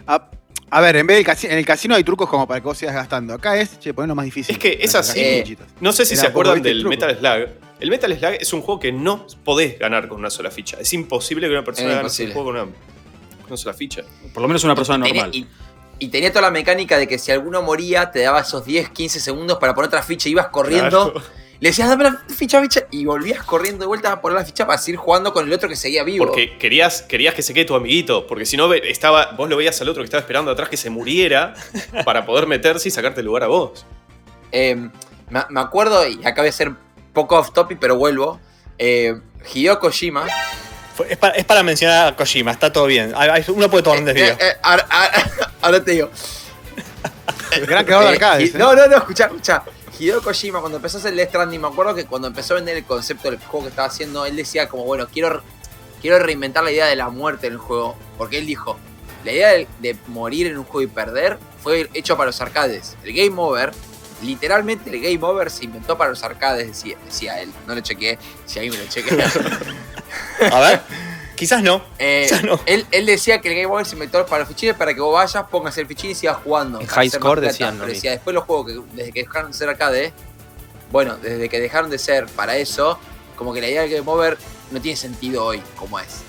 [0.07, 0.29] A,
[0.69, 2.77] a ver, en vez del casi- en el casino hay trucos como para que vos
[2.77, 3.33] sigas gastando.
[3.33, 4.53] Acá es, che, ponelo más difícil.
[4.55, 5.19] Es que es así.
[5.19, 5.57] Eh.
[5.81, 7.07] No sé si Era se un acuerdan ¿viste, el del truco?
[7.07, 7.49] Metal Slug.
[7.81, 10.77] El Metal Slug es un juego que no podés ganar con una sola ficha.
[10.79, 12.33] Es imposible que una persona gane imposible.
[12.33, 14.03] juego con una, con una sola ficha.
[14.33, 15.31] Por lo menos una persona normal.
[15.33, 15.45] y,
[16.01, 19.19] y tenía toda la mecánica de que si alguno moría, te daba esos 10, 15
[19.19, 20.27] segundos para poner otra ficha.
[20.29, 21.27] Ibas corriendo, Claro.
[21.59, 24.65] le decías, dame la ficha, ficha, y volvías corriendo de vuelta a poner la ficha
[24.65, 26.25] para seguir jugando con el otro que seguía vivo.
[26.25, 28.25] Porque querías, querías que se quede tu amiguito.
[28.25, 30.89] Porque si no, estaba, vos lo veías al otro que estaba esperando atrás que se
[30.89, 31.53] muriera
[32.05, 33.85] para poder meterse y sacarte el lugar a vos.
[34.51, 34.75] Eh,
[35.29, 36.71] me, me acuerdo, y acá voy a ser
[37.13, 38.39] poco off topic, pero vuelvo.
[38.79, 39.21] Eh,
[39.53, 40.25] Hideo Kojima.
[41.09, 43.13] Es para, es para mencionar a Kojima, está todo bien.
[43.49, 44.25] Uno puede tomar un desvío.
[44.25, 46.09] Eh, eh, ahora, ahora- ahora te digo.
[47.67, 48.55] Gran creador de Eh, arcades.
[48.55, 48.57] ¿eh?
[48.57, 49.63] No, no, no, escucha, escucha.
[49.99, 52.77] Hideo Kojima, cuando empezó a hacer Death Stranding, me acuerdo que cuando empezó a vender
[52.77, 55.43] el concepto del juego que estaba haciendo, él decía como, bueno, quiero,
[56.01, 57.95] quiero reinventar la idea de la muerte en el juego.
[58.17, 58.79] Porque él dijo,
[59.25, 62.95] la idea de, de morir en un juego y perder fue hecho para los arcades.
[63.03, 63.71] El game over
[64.23, 67.51] literalmente el Game Over se inventó para los arcades, decía, decía él.
[67.65, 69.17] No lo chequeé, si ahí me lo chequeé.
[70.51, 70.81] A ver,
[71.35, 71.81] quizás no.
[71.99, 72.59] Eh, Quizás no.
[72.65, 75.13] él, él decía que el Game Over se inventó para los fichines para que vos
[75.13, 76.79] vayas, pongas el fichín y sigas jugando.
[76.79, 77.87] En High Score decían mismo.
[77.87, 80.13] decía, después los juegos que desde que dejaron de ser arcade,
[80.91, 82.99] bueno, desde que dejaron de ser para eso,
[83.35, 84.37] como que la idea del Game Over
[84.71, 86.21] no tiene sentido hoy como es.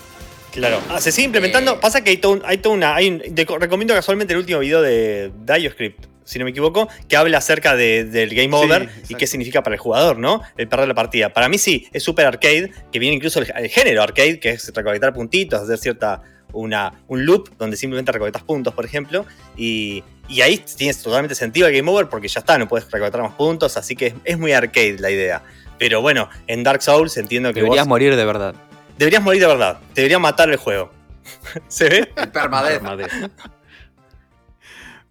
[0.53, 0.81] Claro.
[0.91, 1.73] Ah, se sigue implementando.
[1.73, 1.79] Eh.
[1.81, 2.95] Pasa que hay todo un- hay toda una.
[2.95, 6.89] hay un- te co- recomiendo casualmente el último video de DioScript, si no me equivoco,
[7.09, 10.43] que habla acerca de- del Game Sí, Over y qué significa para el jugador, ¿no?
[10.57, 11.33] El perder la partida.
[11.33, 14.73] Para mí sí, es super arcade, que viene incluso el, el género arcade, que es
[14.75, 16.23] recolectar puntitos, hacer cierta.
[16.55, 19.25] Una, un loop donde simplemente recolectas puntos, por ejemplo.
[19.57, 23.23] Y, y ahí tiene totalmente sentido el Game Over porque ya está, no puedes recolectar
[23.23, 25.43] más puntos, así que es, es muy arcade la idea.
[25.79, 28.55] Pero bueno, en Dark Souls entiendo que Deberías vos morir de verdad.
[28.99, 29.79] deberías morir de verdad.
[29.95, 30.93] Te debería matar el juego.
[31.69, 32.13] ¿Se ve?
[32.17, 32.75] El permadeath.
[32.83, 33.31] Permadeath.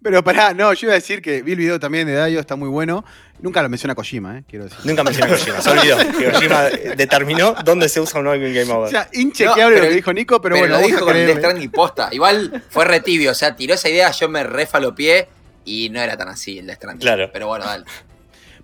[0.02, 2.56] Pero pará, no, yo iba a decir que vi el video también de Dayo, está
[2.56, 3.04] muy bueno.
[3.40, 4.44] Nunca lo menciona Kojima, ¿eh?
[4.48, 4.78] Quiero decir.
[4.84, 5.60] Nunca mencioné a Kojima.
[5.60, 5.96] Se olvidó
[6.32, 6.62] Kojima
[6.96, 8.90] determinó dónde se usa o no el Game O Over.
[8.90, 11.36] sea, inchequeable No, lo que dijo Nico, pero, Pero, bueno, lo dijo con el.
[11.36, 12.08] Stranding posta.
[12.12, 15.28] Igual fue re tibio, o sea, tiró esa idea, yo me refalopié
[15.64, 17.00] y no era tan así el de Stranding.
[17.00, 17.30] Claro.
[17.32, 17.84] Pero bueno, dale.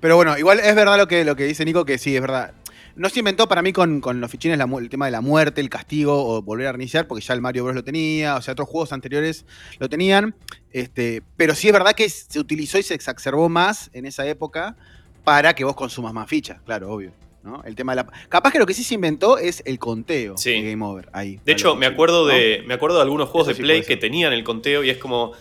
[0.00, 2.52] Pero bueno, igual es verdad lo que, lo que dice Nico, que sí, es verdad.
[2.98, 5.60] No se inventó para mí con, con los fichines la el tema de la muerte,
[5.60, 7.76] el castigo o volver a reiniciar, porque ya el Mario Bros.
[7.76, 9.46] lo tenía, o sea, otros juegos anteriores
[9.78, 10.34] lo tenían.
[10.72, 14.76] Este, pero sí es verdad que se utilizó y se exacerbó más en esa época
[15.22, 17.12] para que vos consumas más fichas, claro, obvio.
[17.44, 17.62] ¿no?
[17.64, 18.06] El tema de la.
[18.28, 20.50] Capaz que lo que sí se inventó es el conteo Sí.
[20.50, 21.08] de Game Over.
[21.12, 21.40] Ahí.
[21.44, 23.96] De hecho, me acuerdo, de, me acuerdo de algunos juegos Eso de sí Play que
[23.96, 25.32] tenían el conteo y es como,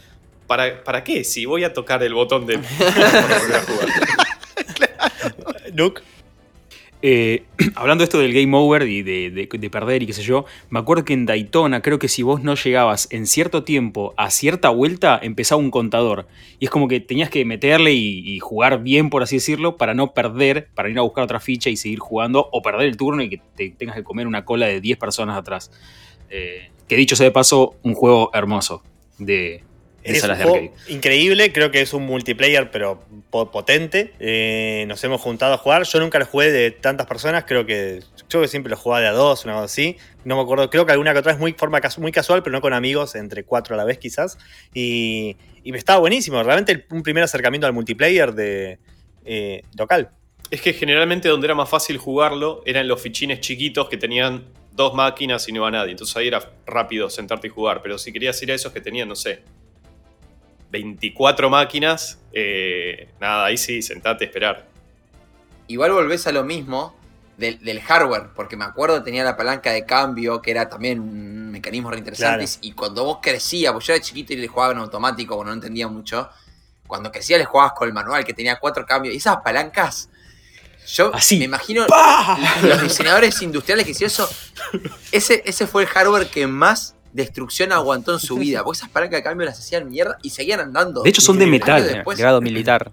[0.45, 1.23] ¿para, ¿para qué?
[1.23, 2.59] Si voy a tocar el botón de...
[5.73, 6.03] Nuke.
[7.01, 7.43] Eh,
[7.75, 10.79] hablando esto del game over y de, de- de perder y qué sé yo, me
[10.79, 14.69] acuerdo que en Daytona creo que si vos no llegabas en cierto tiempo a cierta
[14.69, 16.27] vuelta, empezaba un contador.
[16.59, 20.13] Y es como que tenías que meterle y, jugar bien, por así decirlo, para no
[20.13, 23.29] perder, para ir a buscar otra ficha y seguir jugando, o perder el turno y
[23.29, 25.71] que te tengas que comer una cola de 10 personas atrás.
[26.29, 28.81] Eh, que dicho sea de paso, un juego hermoso
[29.17, 29.63] de
[30.03, 34.13] Es un juego increíble, creo que es un multiplayer, pero po- potente.
[34.19, 35.83] Eh, nos hemos juntado a jugar.
[35.83, 39.11] Yo nunca lo jugué de tantas personas, creo que que siempre lo jugaba de a
[39.11, 39.97] dos, una cosa así.
[40.25, 42.61] No me acuerdo, creo que alguna que otra vez muy forma muy casual, pero no
[42.61, 44.37] con amigos, entre cuatro a la vez quizás.
[44.73, 48.79] Y, y me estaba buenísimo, realmente un primer acercamiento al multiplayer de
[49.25, 50.09] eh, local.
[50.51, 54.93] Es que generalmente donde era más fácil jugarlo eran los fichines chiquitos que tenían dos
[54.93, 55.91] máquinas y no iba nadie.
[55.91, 57.81] Entonces ahí era rápido sentarte y jugar.
[57.81, 59.41] Pero si querías ir a esos que tenían, no sé,
[60.71, 64.67] 24 máquinas, eh, nada, ahí sí, sentate a esperar.
[65.67, 66.95] Igual volvés a lo mismo
[67.37, 71.51] del, del hardware, porque me acuerdo tenía la palanca de cambio, que era también un
[71.51, 72.45] mecanismo reinteresante.
[72.45, 72.59] Claro.
[72.61, 75.55] Y cuando vos crecías, pues yo era chiquito y le jugaba en automático, bueno, no
[75.55, 76.29] entendía mucho.
[76.85, 79.13] Cuando crecía le jugabas con el manual, que tenía cuatro cambios.
[79.13, 80.09] Y esas palancas,
[80.87, 81.37] yo Así.
[81.37, 81.85] me imagino
[82.63, 84.29] los diseñadores industriales que hicieron eso.
[85.11, 88.63] Ese, ese fue el hardware que más destrucción aguantó en su vida.
[88.63, 91.01] Porque esas palancas de cambio las hacían mierda y seguían andando.
[91.03, 91.85] De hecho, son de metal.
[91.85, 92.17] después.
[92.17, 92.89] grado militar.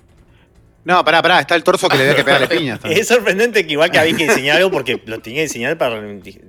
[0.84, 2.80] No, pará, pará, está el torso que le debe que pegarle piñas.
[2.80, 3.00] también.
[3.00, 6.00] Es sorprendente que igual que había que diseñar algo porque lo tenía que diseñar para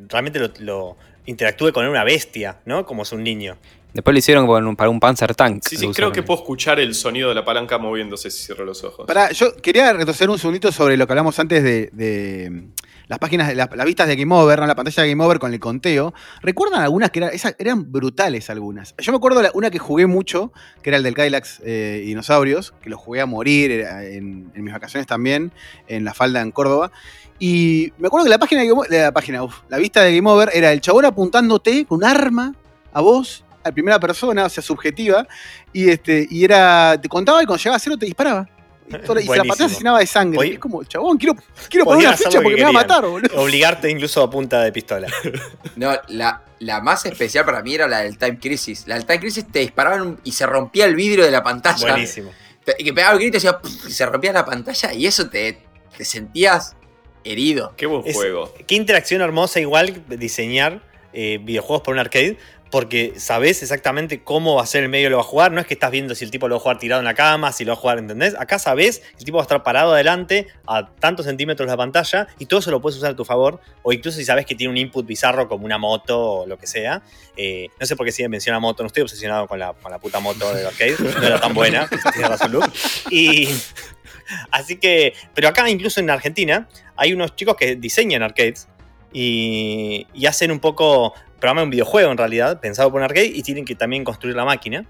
[0.09, 2.85] realmente lo, lo interactúe con una bestia, ¿no?
[2.85, 3.57] Como es un niño.
[3.93, 5.63] Después lo hicieron con un- para un Panzer Tank.
[5.65, 8.83] Sí, sí, creo que puedo escuchar el sonido de la palanca moviéndose si cierro los
[8.83, 9.07] ojos.
[9.07, 12.63] Pará, yo quería retroceder un segundito sobre lo que hablamos antes de, de,
[13.07, 14.67] las páginas, de la- las vistas de Game Over, ¿no?
[14.67, 16.13] la pantalla de Game Over con el conteo.
[16.41, 18.95] ¿Recuerdan algunas que esas, eran brutales algunas?
[18.97, 22.73] Yo me acuerdo la- una que jugué mucho, que era el del Cadillacs eh, Dinosaurios,
[22.81, 25.51] que lo jugué a morir era en, en mis vacaciones también,
[25.87, 26.91] en la falda en Córdoba.
[27.37, 30.15] Y me acuerdo que la página de Game Over- la página, uf, la vista de
[30.15, 32.55] Game Over era el chabón apuntándote con un arma
[32.93, 35.27] a vos, a primera persona, o sea, subjetiva,
[35.73, 38.47] y este, y era, te contaba y cuando llegaba a cero te disparaba.
[38.87, 40.39] Y, toda- y se la pantalla se llenaba de sangre.
[40.39, 41.35] Hoy- es como, chabón, quiero,
[41.69, 43.41] quiero poner una ficha porque me va a matar, boludo.
[43.41, 45.07] Obligarte incluso a punta de pistola.
[45.75, 48.87] No, la, la más especial para mí era la del Time Crisis.
[48.87, 51.91] La del Time Crisis te disparaban y se rompía el vidrio de la pantalla.
[51.91, 52.31] Buenísimo.
[52.63, 55.59] Te- Y que pegaba el grito y, y se rompía la pantalla y eso te,
[55.97, 56.75] te sentías
[57.23, 57.73] herido.
[57.75, 58.53] Qué buen Es- juego.
[58.67, 62.37] Qué interacción hermosa igual diseñar eh, videojuegos para un arcade.
[62.71, 65.51] Porque sabes exactamente cómo va a ser el medio que lo va a jugar.
[65.51, 67.13] No es que estás viendo si el tipo lo va a jugar tirado en la
[67.13, 68.35] cama, si lo va a jugar, ¿entendés?
[68.37, 71.77] Acá sabes que el tipo va a estar parado adelante a tantos centímetros de la
[71.77, 73.61] pantalla y todo eso lo puedes usar a tu favor.
[73.83, 76.67] O incluso si sabes que tiene un input bizarro como una moto o lo que
[76.67, 77.01] sea.
[77.37, 79.99] Eh, no sé por qué sigue menciona moto, no estoy obsesionado con la, con la
[79.99, 80.95] puta moto del arcade.
[80.99, 82.69] No era tan buena, tiene razón Luke.
[83.09, 83.49] Y.
[84.51, 85.13] Así que.
[85.33, 88.67] Pero acá, incluso en Argentina, hay unos chicos que diseñan arcades
[89.13, 91.13] y, y hacen un poco,
[91.45, 94.45] programan un videojuego en realidad, pensado por un arcade, y tienen que también construir la
[94.45, 94.85] máquina.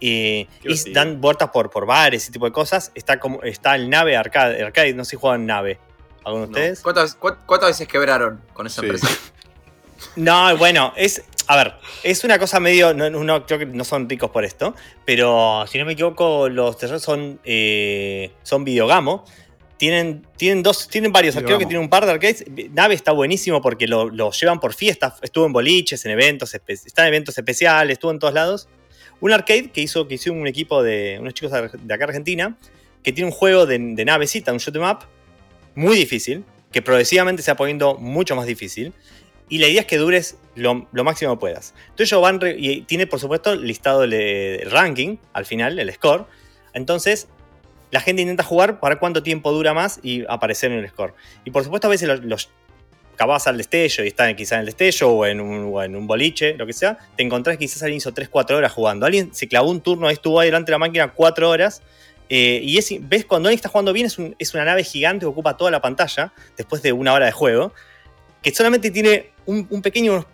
[0.00, 2.90] Y, y dan vueltas por, por bares, ese tipo de cosas.
[2.94, 5.78] Está como está el nave arcade, arcade no sé si juegan nave.
[6.24, 6.56] ¿Alguno de No.
[6.58, 6.80] ustedes?
[6.80, 8.86] ¿Cuántas, cuá- cuántas veces quebraron con esa Sí.
[8.86, 9.08] empresa?
[10.16, 11.22] No, bueno, es.
[11.46, 12.94] A ver, es una cosa medio.
[12.94, 14.74] No, no- creo que no son ricos por esto.
[15.04, 17.38] Pero si no me equivoco, los terrenos son.
[17.44, 19.24] eh, son videogamo.
[19.82, 20.86] Tienen, tienen dos.
[20.86, 21.34] Tienen varios.
[21.34, 22.44] Creo que tienen un par de arcades.
[22.70, 25.14] Nave está buenísimo porque lo, lo llevan por fiestas.
[25.22, 26.54] Estuvo en boliches, en eventos.
[26.54, 28.68] Está en eventos especiales, estuvo en todos lados.
[29.18, 32.56] Un arcade que hizo, que hizo un equipo de unos chicos de acá Argentina.
[33.02, 34.98] Que tiene un juego de, de navecita, un shoot 'em up.
[35.74, 36.44] Muy difícil.
[36.70, 38.92] Que progresivamente se va poniendo mucho más difícil.
[39.48, 41.74] Y la idea es que dures lo, lo máximo que puedas.
[41.88, 46.26] Entonces ellos van y tiene por supuesto listado el, el ranking al final, el score.
[46.72, 47.26] Entonces
[47.92, 51.14] la gente intenta jugar para cuánto tiempo dura más y aparecer en el score.
[51.44, 52.50] Y por supuesto a veces los, los
[53.14, 56.72] acabas al destello y están quizás en el destello o en, un, boliche, lo que
[56.72, 59.06] sea, te encontrás quizás alguien hizo 3-4 horas jugando.
[59.06, 61.82] Alguien se clavó un turno, ahí estuvo ahí delante de la máquina 4 horas.
[62.28, 65.20] eh, y es, ves cuando alguien está jugando bien, es, un- es una nave gigante
[65.20, 67.72] que ocupa toda la pantalla después de una hora de juego
[68.42, 70.26] que solamente tiene un, pequeño, pe-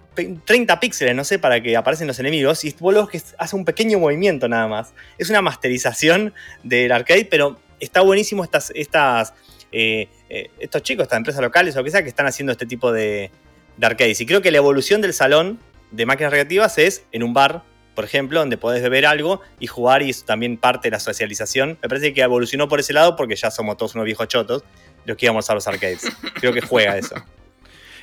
[0.45, 3.65] 30 píxeles, no sé, para que aparecen los enemigos, y vos ves que hace un
[3.65, 4.93] pequeño movimiento nada más.
[5.19, 9.35] Es una masterización del arcade, pero está buenísimo estas, estas,
[9.73, 12.67] eh, eh, estos chicos, estas empresas locales o lo que sea, que están haciendo este
[12.67, 13.31] tipo de,
[13.77, 14.21] de arcades.
[14.21, 15.59] Y creo que la evolución del salón
[15.91, 17.63] de máquinas recreativas es en un bar,
[17.95, 21.79] por ejemplo, donde podés beber algo y jugar, y es también parte de la socialización.
[21.83, 24.65] Me parece que evolucionó por ese lado porque ya somos todos unos viejos chotos
[25.05, 26.03] los que íbamos a los arcades.
[26.35, 27.15] Creo que juega eso.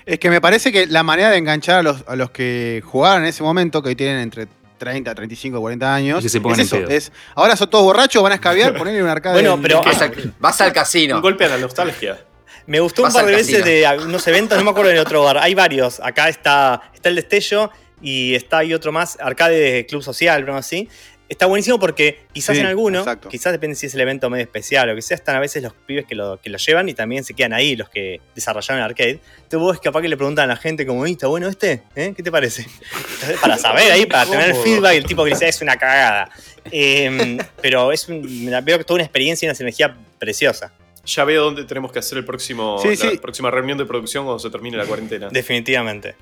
[0.05, 3.23] Es que me parece que la manera de enganchar a los, a los que jugaban
[3.23, 6.71] en ese momento, que hoy tienen entre 30, 35, 40 años, Y se pongan es
[6.73, 6.91] en eso.
[6.91, 9.33] Es, ahora son todos borrachos, van a escabiar, ponerle un arcade.
[9.35, 11.15] Bueno, en- pero- Vas al, vas al casino.
[11.15, 12.19] Un golpe a la nostalgia.
[12.67, 15.37] Me gustó un par de veces de algunos eventos, no me acuerdo en otro bar.
[15.37, 15.99] Hay varios.
[15.99, 20.55] Acá está, está el destello y está ahí otro más, Arcade de Club Social, algo
[20.57, 20.89] así.
[21.27, 23.29] Está buenísimo porque quizás Sí, en alguno, exacto.
[23.29, 25.73] quizás depende si es el evento medio especial o que sea, están a veces los
[25.73, 28.85] pibes que lo, que lo llevan y también se quedan ahí los que desarrollaron el
[28.85, 29.19] arcade.
[29.37, 31.81] Entonces vos capaz que le preguntan a la gente como, "¿Y, ¿está bueno este?
[31.95, 32.13] ¿Eh?
[32.15, 32.61] ¿Qué te parece?
[33.15, 34.63] Entonces, para saber ahí, para tener el Cómodo.
[34.65, 36.29] feedback y el tipo que dice, es una cagada.
[36.71, 38.21] Eh, pero es un-
[38.63, 40.73] veo que toda una experiencia y una sinergia preciosa.
[41.07, 43.17] Ya veo dónde tenemos que hacer el próximo, Sí, la sí.
[43.17, 45.29] próxima reunión de producción cuando se termine la cuarentena.
[45.31, 46.15] Definitivamente.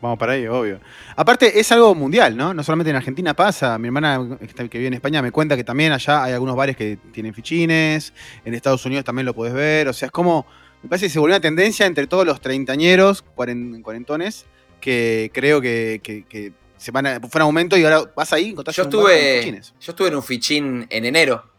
[0.00, 0.80] Vamos para ahí, obvio.
[1.16, 2.52] Aparte, es algo mundial, ¿no?
[2.52, 3.78] No solamente en Argentina pasa.
[3.78, 4.36] Mi hermana
[4.70, 8.12] que vive en España me cuenta que también allá hay algunos bares que tienen fichines.
[8.44, 9.88] En Estados Unidos también lo puedes ver.
[9.88, 10.46] O sea, es como.
[10.82, 14.44] Me parece que se volvió una tendencia entre todos los treintañeros, cuaren- cuarentones,
[14.80, 18.50] que creo que, que- que se van a, fue un aumento y ahora vas ahí
[18.50, 19.72] y Yo estuve, fichines.
[19.80, 21.50] yo estuve en un fichín en enero.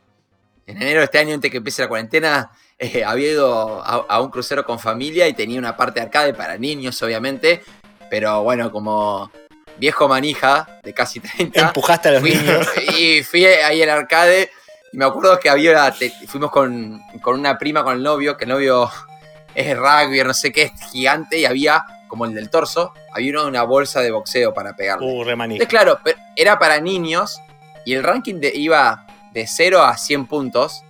[0.67, 4.21] En enero de este año, antes que empiece la cuarentena, eh, había ido a, a
[4.21, 7.63] un crucero con familia y tenía una parte de arcade para niños, obviamente.
[8.10, 9.32] Pero bueno, como
[9.78, 11.60] viejo manija de casi 30.
[11.60, 12.68] Empujaste a los fui, niños.
[12.98, 14.50] y fui ahí al arcade
[14.91, 15.94] y me acuerdo que había
[16.28, 18.89] fuimos con, con una prima con el novio, que el novio
[19.56, 23.44] es rugby, no sé qué, es gigante y había, como el del torso, había una,
[23.46, 25.06] una bolsa de boxeo para pegarle.
[25.06, 25.63] Uh, re manija.
[25.63, 27.39] Entonces, claro, pero era para niños
[27.86, 30.84] y el ranking de- iba de 0 a 100 puntos.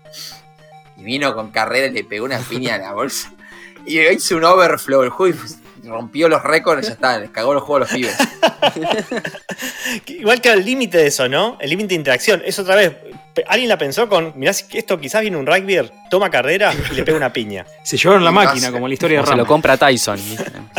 [0.98, 3.32] Y vino con carrera y le pegó una piña a la bolsa.
[3.88, 7.54] Y hizo un overflow el juego y rompió los récords y ya está, les cagó
[7.54, 8.18] los juegos a los pibes.
[10.08, 11.58] Igual que el límite de eso, ¿no?
[11.60, 12.42] El límite de interacción.
[12.46, 12.94] Es otra vez.
[13.48, 14.34] Alguien la pensó con.
[14.36, 17.66] Mirá, esto quizás viene un rugby, toma carrera y le pega una piña.
[17.84, 20.20] Se llevaron la Y máquina, como la historia de se lo compra Tyson.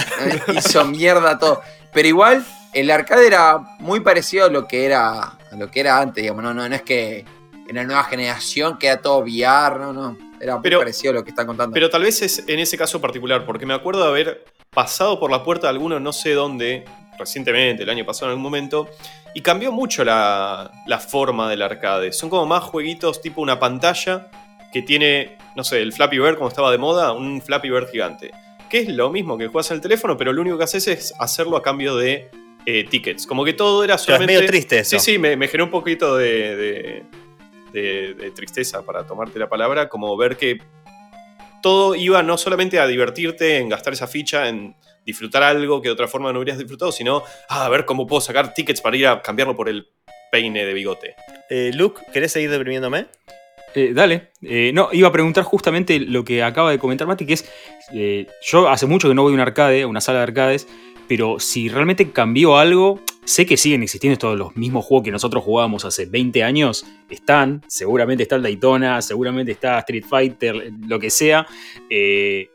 [0.56, 1.62] hizo mierda todo.
[1.92, 6.00] Pero igual, el arcade era muy parecido a lo que era, a lo que era
[6.00, 6.42] antes, digamos.
[6.42, 7.24] No, no, no es que
[7.68, 10.16] en la nueva generación queda todo VR, no, no.
[10.40, 11.72] Era muy Pero- parecido a lo que están contando.
[11.72, 14.44] Pero tal vez es en ese caso particular, porque me acuerdo de haber
[14.76, 16.84] pasado por la puerta de alguno, no sé dónde,
[17.18, 18.88] recientemente, el año pasado en algún momento,
[19.34, 22.12] y cambió mucho la, la forma del arcade.
[22.12, 24.28] Son como más jueguitos tipo una pantalla
[24.72, 28.30] que tiene, no sé, el Flappy Bird como estaba de moda, un Flappy Bird gigante.
[28.68, 31.14] Que es lo mismo que juegas en el teléfono, pero lo único que haces es
[31.18, 32.30] hacerlo a cambio de
[32.66, 33.26] eh, tickets.
[33.26, 34.34] Como que todo era Pero es solamente...
[34.34, 34.98] medio triste eso.
[34.98, 37.02] Sí, sí, me, me generó un poquito de, de-
[37.72, 40.58] de- de tristeza, para tomarte la palabra, como ver que
[41.66, 45.94] todo iba no solamente a divertirte, en gastar esa ficha, en disfrutar algo que de
[45.94, 49.08] otra forma no hubieras disfrutado, sino "Ah, a ver cómo puedo sacar tickets para ir
[49.08, 49.88] a cambiarlo por el
[50.30, 51.16] peine de bigote.
[51.50, 53.06] Eh, Luke, ¿querés seguir deprimiéndome?
[53.74, 54.30] Eh, dale.
[54.42, 57.50] Eh, no, iba a preguntar justamente lo que acaba de comentar Mati, que es,
[57.92, 60.68] eh, yo hace mucho que no voy a un arcade, a una sala de arcades,
[61.08, 65.44] pero si realmente cambió algo, sé que siguen existiendo todos los mismos juegos que nosotros
[65.44, 71.10] jugábamos hace 20 años, están, seguramente está el Daytona, seguramente está Street Fighter, lo que
[71.10, 71.46] sea,
[71.90, 72.48] eh,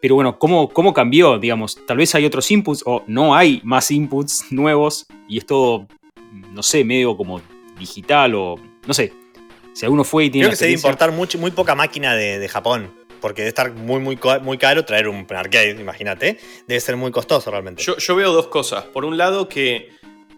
[0.00, 1.38] pero bueno, ¿cómo, ¿cómo cambió?
[1.38, 5.86] Digamos, tal vez hay otros inputs o no hay más inputs nuevos y es todo,
[6.52, 7.40] no sé, medio como
[7.78, 8.56] digital o.
[8.86, 9.12] No sé.
[9.74, 10.46] Si alguno fue y tiene.
[10.46, 12.99] Creo que se debe importar mucho, muy poca máquina de, de Japón.
[13.20, 16.38] Porque debe estar muy, muy, muy caro traer un arcade, imagínate.
[16.66, 17.82] Debe ser muy costoso realmente.
[17.82, 18.84] Yo, yo veo dos cosas.
[18.84, 19.90] Por un lado, que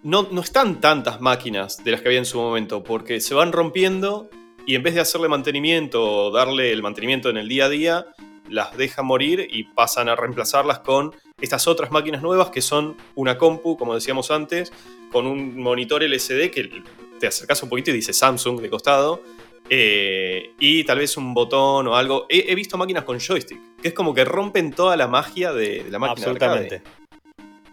[0.02, 3.52] no, no están tantas máquinas de las que había en su momento, porque se van
[3.52, 4.28] rompiendo
[4.66, 8.06] y en vez de hacerle mantenimiento o darle el mantenimiento en el día a día,
[8.48, 13.38] las dejan morir y pasan a reemplazarlas con estas otras máquinas nuevas que son una
[13.38, 14.72] compu, como decíamos antes,
[15.10, 16.82] con un monitor LCD que
[17.18, 19.22] te acercas un poquito y dice Samsung de costado.
[19.68, 22.26] Eh, y tal vez un botón o algo.
[22.28, 25.84] He, he visto máquinas con joystick, que es como que rompen toda la magia de,
[25.84, 26.26] de la máquina.
[26.26, 26.30] de.
[26.30, 26.82] Absolutamente.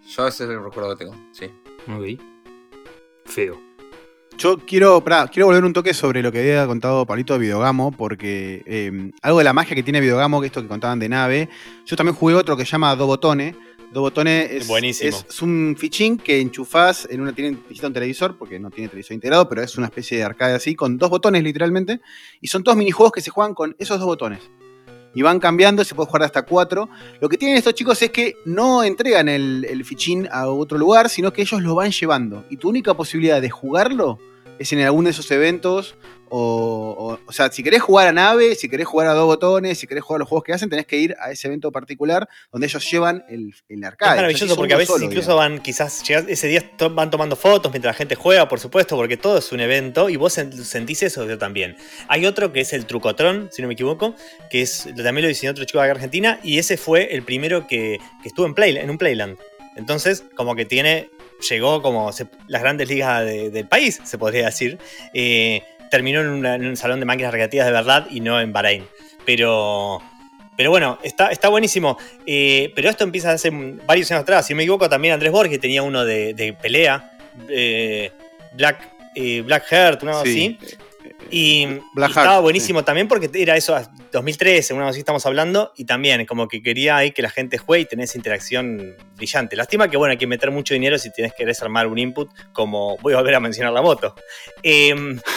[0.08, 1.46] Yo ese es el recuerdo que tengo, sí.
[1.88, 2.22] Ok.
[3.26, 3.70] Feo.
[4.38, 7.92] Yo quiero, pará, quiero volver un toque sobre lo que había contado Pablito de Videogamo,
[7.92, 11.50] porque eh, algo de la magia que tiene Videogamo, que esto que contaban de nave,
[11.86, 13.20] yo también jugué otro que se llama Do
[13.90, 13.94] Botone.
[13.94, 15.10] Do Botone es, Buenísimo.
[15.10, 19.16] es, es un fichín que enchufás en una, tiene, un televisor, porque no tiene televisor
[19.16, 22.02] integrado, pero es una especie de arcade así, con dos botones literalmente,
[22.42, 24.50] y son todos minijuegos que se juegan con esos dos botones.
[25.16, 26.88] Y van cambiando, se puede jugar hasta cuatro.
[27.20, 31.10] Lo que tienen estos chicos es que no entregan el, el fichín a otro lugar,
[31.10, 32.46] sino que ellos lo van llevando.
[32.52, 34.20] Y tu única posibilidad de jugarlo
[34.60, 35.96] es en alguno de esos eventos.
[36.32, 39.80] O, o, o sea, si querés jugar a nave, si querés jugar a dos botones,
[39.80, 42.30] si querés jugar a los juegos que hacen, tenés que ir a ese evento particular
[42.52, 44.12] donde ellos llevan el, el arcade.
[44.12, 45.50] Es maravilloso porque a veces solo, incluso digamos.
[45.56, 49.40] van, quizás ese día van tomando fotos mientras la gente juega, por supuesto, porque todo
[49.40, 51.76] es un evento y vos sen- sentís eso yo también.
[52.08, 54.14] Hay otro que es el Trucotrón, si no me equivoco,
[54.52, 57.98] que es también lo diseñó otro chico de Argentina y ese fue el primero que,
[58.22, 59.36] que estuvo en, Play, en un Playland.
[59.76, 61.10] Entonces, como que tiene,
[61.50, 64.78] llegó como se- las grandes ligas de- del país, se podría decir.
[65.14, 65.62] Eh,
[65.92, 68.86] terminó en, una- en un salón de máquinas recreativas de verdad y no en Bahrein.
[69.26, 70.02] Pero...
[70.58, 71.98] Pero bueno, está, está buenísimo.
[72.26, 74.46] Eh, pero esto empieza hace varios años atrás.
[74.46, 77.18] Si no me equivoco, también Andrés Borges tenía uno de, de pelea.
[77.48, 78.12] eh,
[78.54, 80.58] Black, eh, Black Heart, una cosa Sí.
[80.62, 80.76] así.
[81.32, 83.78] Y, Black y estaba buenísimo también porque era eso,
[84.12, 85.74] 2013, una cosa así estamos hablando.
[85.76, 89.56] Y también como que quería ahí que la gente juegue y tener esa interacción brillante.
[89.56, 92.98] Lástima que, bueno, hay que meter mucho dinero si tienes que armar un input, como
[92.98, 94.16] voy a volver a mencionar la moto.
[94.64, 95.20] Em,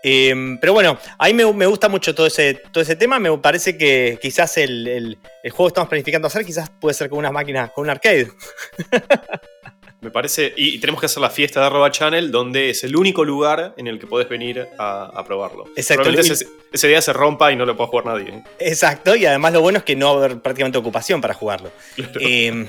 [0.00, 3.18] Em, pero bueno, a mí me, me gusta mucho todo ese, todo ese tema.
[3.18, 7.08] Me parece que quizás el, el- el juego que estamos planificando hacer quizás puede ser
[7.10, 8.30] con unas máquinas, con un arcade.
[10.00, 10.54] Me parece.
[10.56, 13.74] Y, y tenemos que hacer la fiesta de Arroba Channel, donde es el único lugar
[13.76, 15.64] en el que podés venir a, a probarlo.
[15.76, 16.08] Exacto.
[16.10, 18.28] Ese, ese día se rompa y no lo pueda jugar nadie.
[18.30, 18.42] ¿eh?
[18.60, 21.72] Exacto, y además lo bueno es que no va a haber prácticamente ocupación para jugarlo.
[22.20, 22.68] Em,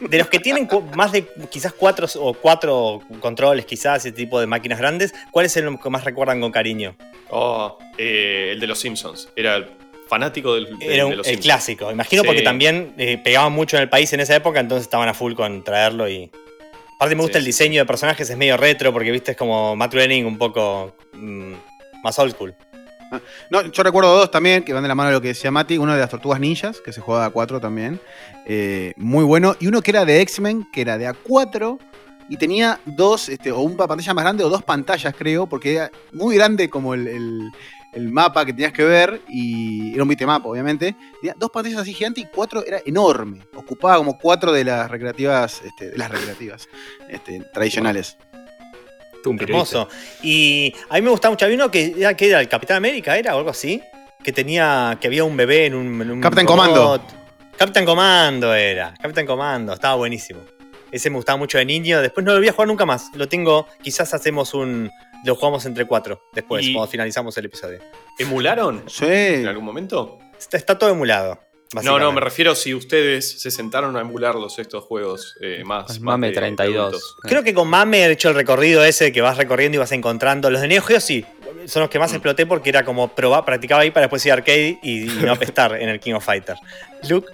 [0.00, 4.46] de los que tienen más de quizás cuatro o cuatro controles, quizás ese tipo de
[4.46, 6.96] máquinas grandes, ¿cuál es el que más recuerdan con cariño?
[7.30, 9.28] Oh, eh, el de los Simpsons.
[9.36, 9.68] Era el
[10.08, 13.76] fanático del, del- Era un- de los el clásico, imagino porque también eh, pegaban mucho
[13.76, 16.30] en el país en esa época, entonces estaban a full con traerlo y...
[16.96, 19.36] Aparte me gusta Sí, el sí, diseño de personajes, es medio retro, porque viste es
[19.36, 21.52] como Matt Groening un poco mm,
[22.02, 22.54] más old school.
[23.50, 25.78] No, yo recuerdo dos también que van de la mano de lo que decía Mati.
[25.78, 28.00] Uno de las tortugas ninjas, que se jugaba a 4 también.
[28.46, 29.54] eh, muy bueno.
[29.60, 31.78] Y uno que era de X-Men, que era de A4.
[32.28, 35.90] Y tenía dos, este, o una pantalla más grande, o dos pantallas, creo, porque era
[36.12, 37.50] muy grande como el, el-
[37.96, 39.22] el mapa que tenías que ver.
[39.28, 40.94] Y era un bitmap, obviamente.
[41.20, 43.40] Tenía dos pantallas así gigantes y cuatro era enorme.
[43.54, 46.68] Ocupaba como cuatro de las recreativas, este, de las recreativas
[47.08, 48.16] este, tradicionales.
[49.22, 49.34] Tú.
[49.38, 49.88] Hermoso.
[50.22, 51.46] Y a mí me gustaba mucho.
[51.46, 53.34] Había uno que era, que era el Capitán América, ¿era?
[53.34, 53.82] O algo así.
[54.22, 54.98] Que tenía.
[55.00, 56.00] que había un bebé en un.
[56.00, 56.64] en un Captain robot.
[56.64, 57.02] Commando.
[57.56, 58.94] Captain Comando era.
[59.00, 59.72] Captain Comando.
[59.72, 60.55] Estaba buenísimo.
[60.92, 62.00] Ese me gustaba mucho de niño.
[62.00, 63.10] Después no lo voy a jugar nunca más.
[63.14, 63.66] Lo tengo.
[63.82, 64.90] Quizás hacemos un.
[65.24, 66.22] Lo jugamos entre cuatro.
[66.32, 67.80] Después, Y- cuando finalizamos el episodio.
[68.18, 69.04] ¿Emularon Sí.
[69.06, 70.18] en algún momento?
[70.38, 71.40] Está, está todo emulado.
[71.82, 75.88] No, no, me refiero si ustedes se sentaron a emularlos estos juegos eh, más.
[75.88, 76.76] Más Mame de- de 32.
[76.88, 77.16] adultos.
[77.22, 80.48] Creo que con Mame he hecho el recorrido ese que vas recorriendo y vas encontrando.
[80.48, 81.24] Los de Neo Geo sí,
[81.66, 82.14] son los que más Mm.
[82.14, 85.32] exploté porque era como probar, practicaba ahí para después ir a arcade y, y no
[85.54, 86.54] apestar en el King of Fighter.
[87.08, 87.28] Luke,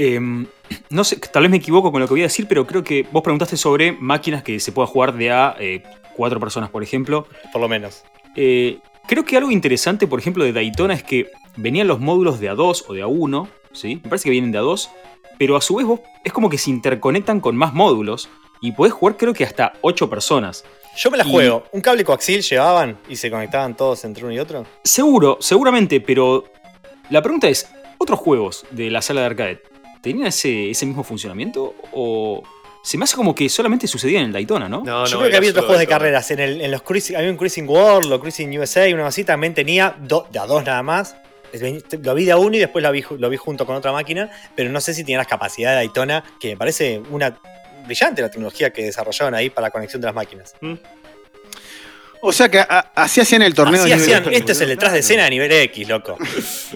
[0.00, 0.46] Em,
[0.90, 3.04] no sé, tal vez me equivoco con lo que voy a decir, pero creo que
[3.10, 5.82] vos preguntaste sobre máquinas que se pueda jugar de a eh,
[6.16, 7.26] cuatro personas, por ejemplo.
[7.52, 8.04] por lo menos.
[8.36, 8.78] Eh,
[9.08, 12.84] creo que algo interesante, por ejemplo, de Daytona es que venían los módulos de A2
[12.86, 13.96] o de A1, ¿sí?
[14.02, 14.88] Me parece que vienen de A2,
[15.36, 18.28] pero a su vez vos es como que se interconectan con más módulos
[18.60, 20.64] y podés jugar creo que hasta 8 personas.
[20.96, 21.64] Yo me la Y- juego.
[21.72, 24.64] ¿Un cable coaxil llevaban y se conectaban todos entre uno y otro?
[24.84, 26.44] Seguro, seguramente, pero
[27.10, 27.68] la pregunta es,
[27.98, 29.62] ¿otros juegos de la sala de arcade
[30.02, 32.42] tenían ese, ese mismo funcionamiento o
[32.82, 34.82] se me hace como que solamente sucedía en el Daytona, ¿no?
[34.84, 36.30] No, Yo no, creo que había otros juegos de carreras.
[36.30, 39.24] En, el- en los cruising, había un Cruising World o Cruising USA, una así.
[39.24, 41.16] También tenía do- de a dos nada más.
[42.02, 44.30] Lo vi de a uno y después lo vi, lo vi junto con otra máquina.
[44.54, 47.36] Pero no sé si tenía las capacidades de Daytona, que me parece una
[47.86, 50.54] brillante la tecnología que desarrollaron ahí para la conexión de las máquinas.
[52.20, 54.68] O sea que a- así hacían el torneo Así de nivel hacían, este es el
[54.68, 56.16] detrás de escena de nivel X, loco.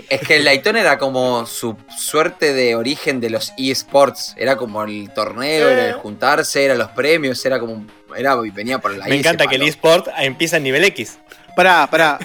[0.09, 4.35] Es que el Daytona era como su suerte de origen de los eSports.
[4.37, 7.87] Era como el torneo, era el juntarse, era los premios, era como.
[8.17, 11.19] Era, venía por la Me encanta que el eSport empieza en nivel X.
[11.57, 12.19] Pará, pará.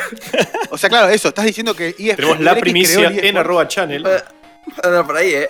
[0.69, 4.05] O sea, claro, eso, estás diciendo que ESPN Tenemos la primicia en arroba channel.
[5.05, 5.47] Por ahí, eh.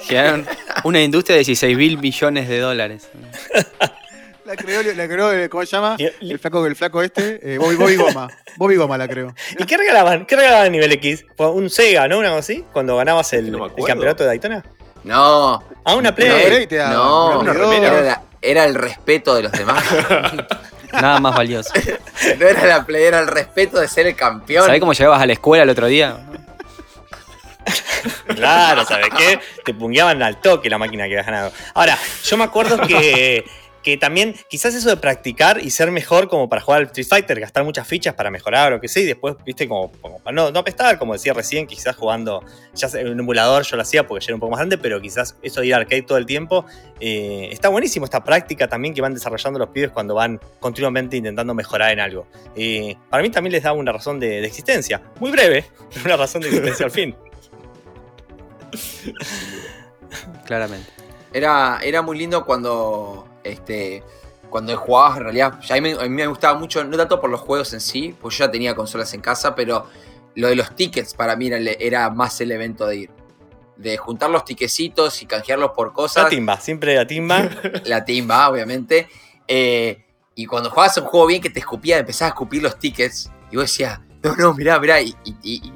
[0.84, 3.10] Una industria de 16 mil millones de dólares.
[4.48, 5.98] La creó, la creó, eh, ¿cómo se llama?
[6.00, 8.30] El flaco, el flaco este, eh, Bobby, Bobby Goma.
[8.56, 9.36] Bobby Goma la creó.
[9.60, 10.26] ¿Y qué regalaban?
[10.26, 11.26] ¿Qué regalaban en nivel X?
[11.38, 12.18] Un Sega, ¿no?
[12.20, 14.64] Una cosa así, cuando ganabas el, No campeonato de Daytona.
[15.04, 16.30] No, Ah, una Play.
[16.32, 19.84] Una Play te da no, una la- era el respeto de los demás.
[20.94, 21.74] Nada más valioso.
[22.40, 24.66] no era la play, era el respeto de ser el campeón.
[24.66, 26.26] ¿Sabés cómo llegabas a la escuela el otro día?
[28.28, 29.40] Claro, ¿sabes qué?
[29.66, 31.52] Te pungueaban al toque la máquina que habías ganado.
[31.74, 33.44] Ahora, yo me acuerdo que,
[33.88, 37.40] que también, quizás eso de practicar y ser mejor como para jugar al Street Fighter,
[37.40, 40.52] gastar muchas fichas para mejorar o qué sé, y después, viste, como, como para no,
[40.52, 42.44] no apestar, como decía recién, quizás jugando,
[42.76, 45.00] ya en un emulador yo lo hacía porque ya era un poco más grande, pero
[45.00, 46.66] quizás eso de ir al arcade todo el tiempo,
[47.00, 51.54] eh, está buenísimo esta práctica también que van desarrollando los pibes cuando van continuamente intentando
[51.54, 52.28] mejorar en algo.
[52.58, 55.64] Eh, para mí también les da una razón de, de existencia, muy breve,
[55.94, 57.16] pero una razón de existencia al fin.
[60.46, 60.92] Claramente.
[61.32, 64.04] Era, era muy lindo cuando este
[64.50, 65.60] cuando jugabas en realidad.
[65.62, 67.82] ya a, mí, me- a mí me gustaba mucho, no tanto por los juegos en
[67.82, 69.88] sí, pues yo ya tenía consolas en casa, pero
[70.36, 73.10] lo de los tickets para mí era, más el evento de ir.
[73.76, 76.30] De juntar los tiquecitos y canjearlos por La cosas.
[76.30, 77.50] timba, siempre la timba.
[77.86, 79.08] la timba, obviamente.
[79.48, 80.04] Eh,
[80.36, 83.30] y cuando jugabas un juego bien que te escupía, empezabas a escupir los tickets.
[83.52, 85.02] Y vos decías, no, no, mirá, mirá.
[85.02, 85.74] Y, y- y- y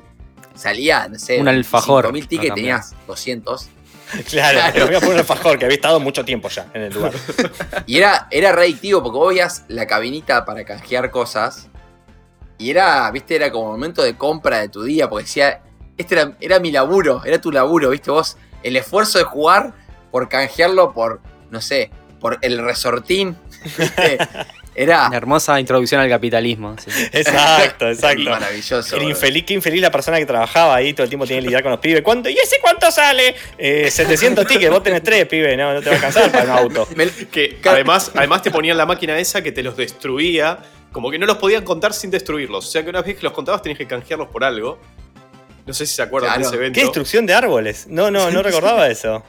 [0.55, 3.69] salía, no sé, Un alfajor 5.000 tickets, tenías 200.
[4.29, 4.73] Claro, Claro.
[4.73, 7.13] te voy a poner un alfajor que había estado mucho tiempo ya en el lugar.
[7.85, 11.69] Y era, era readictivo porque vos veías la cabinita para canjear cosas.
[12.57, 15.09] Y era, viste, era como momento de compra de tu día.
[15.09, 15.61] Porque decía,
[15.97, 18.37] este era, era mi laburo, era tu laburo, viste vos.
[18.63, 19.73] El esfuerzo de jugar
[20.11, 21.89] por canjearlo por, no sé,
[22.19, 23.35] por el resortín.
[23.77, 24.17] ¿viste?
[24.73, 26.75] Era Una hermosa introducción al capitalismo.
[26.77, 26.89] sí.
[27.11, 28.29] Exacto, exacto.
[28.29, 28.87] maravilloso.
[28.95, 29.09] Era boludo.
[29.09, 31.71] infeliz, qué infeliz la persona que trabajaba ahí, todo el tiempo tiene que lidiar con
[31.71, 32.01] los pibes.
[32.01, 32.29] ¿Cuánto?
[32.29, 33.35] ¿Y ese cuánto sale?
[33.57, 36.49] Eh, 700 tickets, vos tenés tres, pibe, no, no te va a alcanzar para un
[36.51, 36.87] auto.
[36.95, 40.57] Me- Que además, además te ponían la máquina esa que te los destruía.
[40.93, 42.67] Como que no los podían contar sin destruirlos.
[42.67, 44.77] O sea que una vez que los contabas tenías que canjearlos por algo.
[45.65, 46.41] No sé si se acuerdan Claro.
[46.43, 46.75] de ese evento.
[46.77, 47.87] ¿Qué destrucción de árboles?
[47.87, 49.23] No, no, no recordaba eso.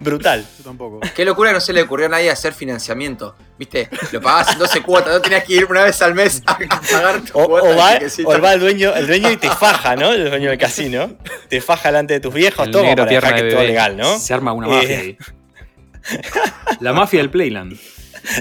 [0.00, 0.44] Brutal.
[0.58, 1.00] Yo tampoco.
[1.14, 3.34] Qué locura que no se le ocurrió a nadie hacer financiamiento.
[3.58, 3.88] ¿Viste?
[4.12, 7.20] Lo pagabas en 12 cuotas, no tenías que ir una vez al mes a pagar
[7.22, 8.28] tu O, cuota o va, tiquecito.
[8.28, 10.12] o va el dueño, el dueño y te faja, ¿no?
[10.12, 11.16] El dueño del casino.
[11.48, 13.50] Te faja delante de tus viejos, El todo como negro para pierna dejar que de
[13.52, 13.72] todo bebé.
[13.72, 14.18] legal, ¿no?
[14.18, 14.70] Se arma una Eh.
[14.70, 15.16] mafia ahí.
[16.80, 17.78] La mafia del Playland.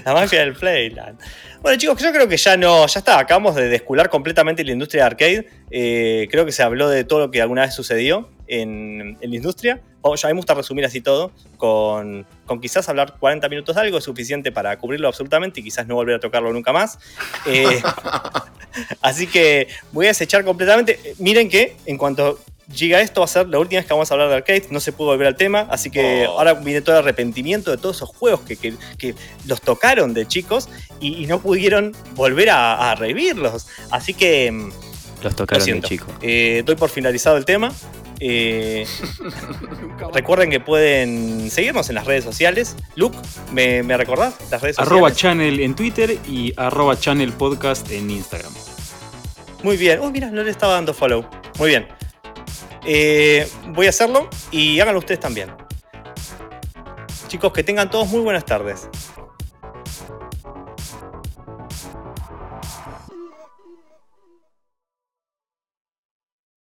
[0.05, 1.19] La mafia del Playland.
[1.61, 3.17] Bueno, chicos, yo creo que ya no, ya está.
[3.19, 5.47] Acabamos de descular completamente la industria de arcade.
[5.71, 9.35] Eh, creo que se habló de todo lo que alguna vez sucedió en, en la
[9.35, 9.81] industria.
[10.05, 11.31] Vamos, ya a mí me gusta resumir así todo.
[11.57, 15.87] Con, con quizás hablar 40 minutos de algo es suficiente para cubrirlo absolutamente y quizás
[15.87, 16.99] no volver a tocarlo nunca más.
[17.47, 17.81] Eh,
[19.01, 20.99] así que voy a desechar completamente.
[21.03, 22.39] Eh, Miren que en cuanto
[22.75, 24.65] llega esto va a ser la última vez que vamos a hablar de arcade.
[24.69, 25.67] No se pudo volver al tema.
[25.71, 26.37] Así que Oh.
[26.37, 29.15] ahora viene todo el arrepentimiento de todos esos juegos que, que- que
[29.47, 33.67] los tocaron de chicos y, y no pudieron volver a, a revivirlos.
[33.91, 34.69] Así que mm,
[35.23, 35.87] Los lo tocaron de siento.
[35.87, 36.05] chico.
[36.21, 37.71] Eh, doy por finalizado el tema.
[38.19, 38.85] Eh,
[40.13, 42.75] recuerden que pueden seguirnos en las redes sociales.
[42.95, 43.17] Luke,
[43.51, 45.17] ¿me, me recordás las redes Arroba sociales?
[45.17, 48.53] channel en Twitter y arroba channel podcast en Instagram.
[49.63, 49.99] Muy bien.
[49.99, 51.25] Uy, mira, no le estaba dando follow.
[51.59, 51.87] Muy bien.
[52.85, 55.49] Eh, voy a hacerlo y háganlo ustedes también.
[57.27, 58.87] Chicos, que tengan todos muy buenas tardes.